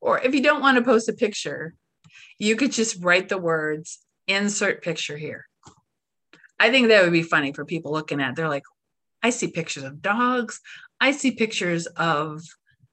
Or 0.00 0.18
if 0.18 0.34
you 0.34 0.42
don't 0.42 0.60
want 0.60 0.78
to 0.78 0.84
post 0.84 1.08
a 1.08 1.12
picture, 1.12 1.74
you 2.38 2.56
could 2.56 2.72
just 2.72 3.02
write 3.02 3.28
the 3.28 3.38
words 3.38 4.00
insert 4.26 4.82
picture 4.82 5.16
here. 5.16 5.46
I 6.58 6.70
think 6.70 6.88
that 6.88 7.04
would 7.04 7.12
be 7.12 7.22
funny 7.22 7.52
for 7.52 7.64
people 7.64 7.92
looking 7.92 8.20
at. 8.20 8.34
They're 8.34 8.48
like, 8.48 8.64
I 9.22 9.30
see 9.30 9.48
pictures 9.48 9.84
of 9.84 10.02
dogs. 10.02 10.60
I 11.00 11.12
see 11.12 11.32
pictures 11.32 11.86
of, 11.86 12.42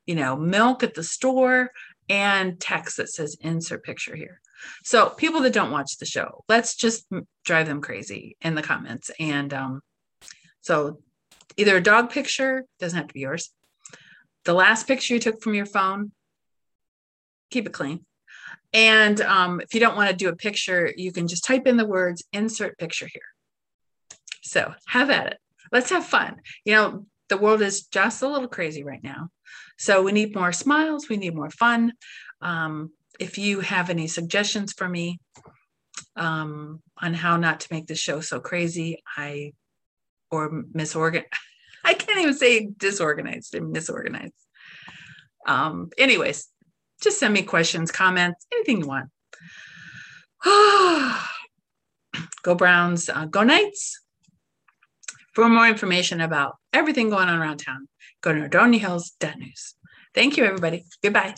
you 0.06 0.16
know, 0.16 0.36
milk 0.36 0.84
at 0.84 0.94
the 0.94 1.04
store 1.04 1.72
and 2.10 2.60
text 2.60 2.98
that 2.98 3.10
says 3.10 3.38
insert 3.42 3.84
picture 3.84 4.16
here. 4.16 4.42
So 4.84 5.10
people 5.10 5.42
that 5.42 5.54
don't 5.54 5.72
watch 5.72 5.98
the 5.98 6.06
show, 6.06 6.44
let's 6.50 6.76
just 6.76 7.08
drive 7.46 7.68
them 7.68 7.82
crazy 7.82 8.36
in 8.42 8.56
the 8.56 8.62
comments. 8.62 9.12
And 9.20 9.54
um, 9.54 9.82
so 10.62 11.00
either 11.58 11.78
a 11.78 11.82
dog 11.82 12.10
picture 12.10 12.66
doesn't 12.80 12.98
have 12.98 13.08
to 13.08 13.14
be 13.14 13.22
yours. 13.22 13.52
The 14.46 14.54
last 14.54 14.88
picture 14.88 15.14
you 15.14 15.20
took 15.20 15.42
from 15.42 15.54
your 15.54 15.66
phone, 15.66 16.12
keep 17.52 17.68
it 17.68 17.74
clean. 17.74 18.06
And 18.74 19.20
um, 19.22 19.62
if 19.62 19.74
you 19.74 19.80
don't 19.80 19.96
want 19.96 20.10
to 20.10 20.16
do 20.16 20.30
a 20.30 20.36
picture, 20.36 20.94
you 20.96 21.12
can 21.12 21.28
just 21.28 21.46
type 21.46 21.66
in 21.68 21.78
the 21.78 21.86
words 21.86 22.24
insert 22.34 22.78
picture 22.78 23.08
here. 23.12 23.22
So 24.42 24.74
have 24.88 25.10
at 25.10 25.28
it 25.28 25.38
let's 25.72 25.90
have 25.90 26.06
fun. 26.06 26.38
You 26.66 26.74
know, 26.76 27.06
the 27.30 27.38
world 27.38 27.62
is 27.62 27.84
just 27.88 28.22
a 28.22 28.28
little 28.28 28.48
crazy 28.48 28.84
right 28.84 29.04
now. 29.04 29.30
So 29.78 30.02
we 30.02 30.12
need 30.12 30.36
more 30.36 30.52
smiles, 30.52 31.08
we 31.10 31.18
need 31.18 31.36
more 31.36 31.50
fun. 31.50 31.94
Um, 32.42 32.92
if 33.20 33.38
you 33.38 33.60
have 33.62 33.90
any 33.90 34.08
suggestions 34.08 34.74
for 34.74 34.88
me 34.88 35.20
um, 36.16 36.82
on 36.98 37.14
how 37.14 37.38
not 37.38 37.62
to 37.62 37.68
make 37.72 37.88
the 37.88 37.96
show 37.96 38.22
so 38.22 38.40
crazy, 38.40 39.04
I 39.18 39.54
or 40.32 40.64
misorganized, 40.74 41.26
I 41.84 41.94
can't 41.94 42.20
even 42.20 42.34
say 42.34 42.70
disorganized 42.78 43.56
and 43.56 43.74
misorganized. 43.74 44.32
Um, 45.48 45.90
anyways, 45.98 46.48
just 47.02 47.20
send 47.20 47.34
me 47.34 47.44
questions, 47.44 47.92
comments, 47.92 48.46
anything 48.54 48.82
you 48.82 48.88
want. 48.88 49.10
go 52.44 52.56
Browns, 52.56 53.10
uh, 53.10 53.26
go 53.26 53.44
Knights. 53.44 54.02
For 55.40 55.48
more 55.48 55.70
information 55.70 56.20
about 56.20 56.58
everything 56.74 57.10
going 57.10 57.30
on 57.30 57.40
around 57.40 57.60
town, 57.60 57.88
go 58.20 58.34
to 58.34 58.42
NordoniaHills.news. 58.42 59.76
Thank 60.14 60.36
you, 60.36 60.44
everybody. 60.44 60.84
Goodbye. 61.02 61.34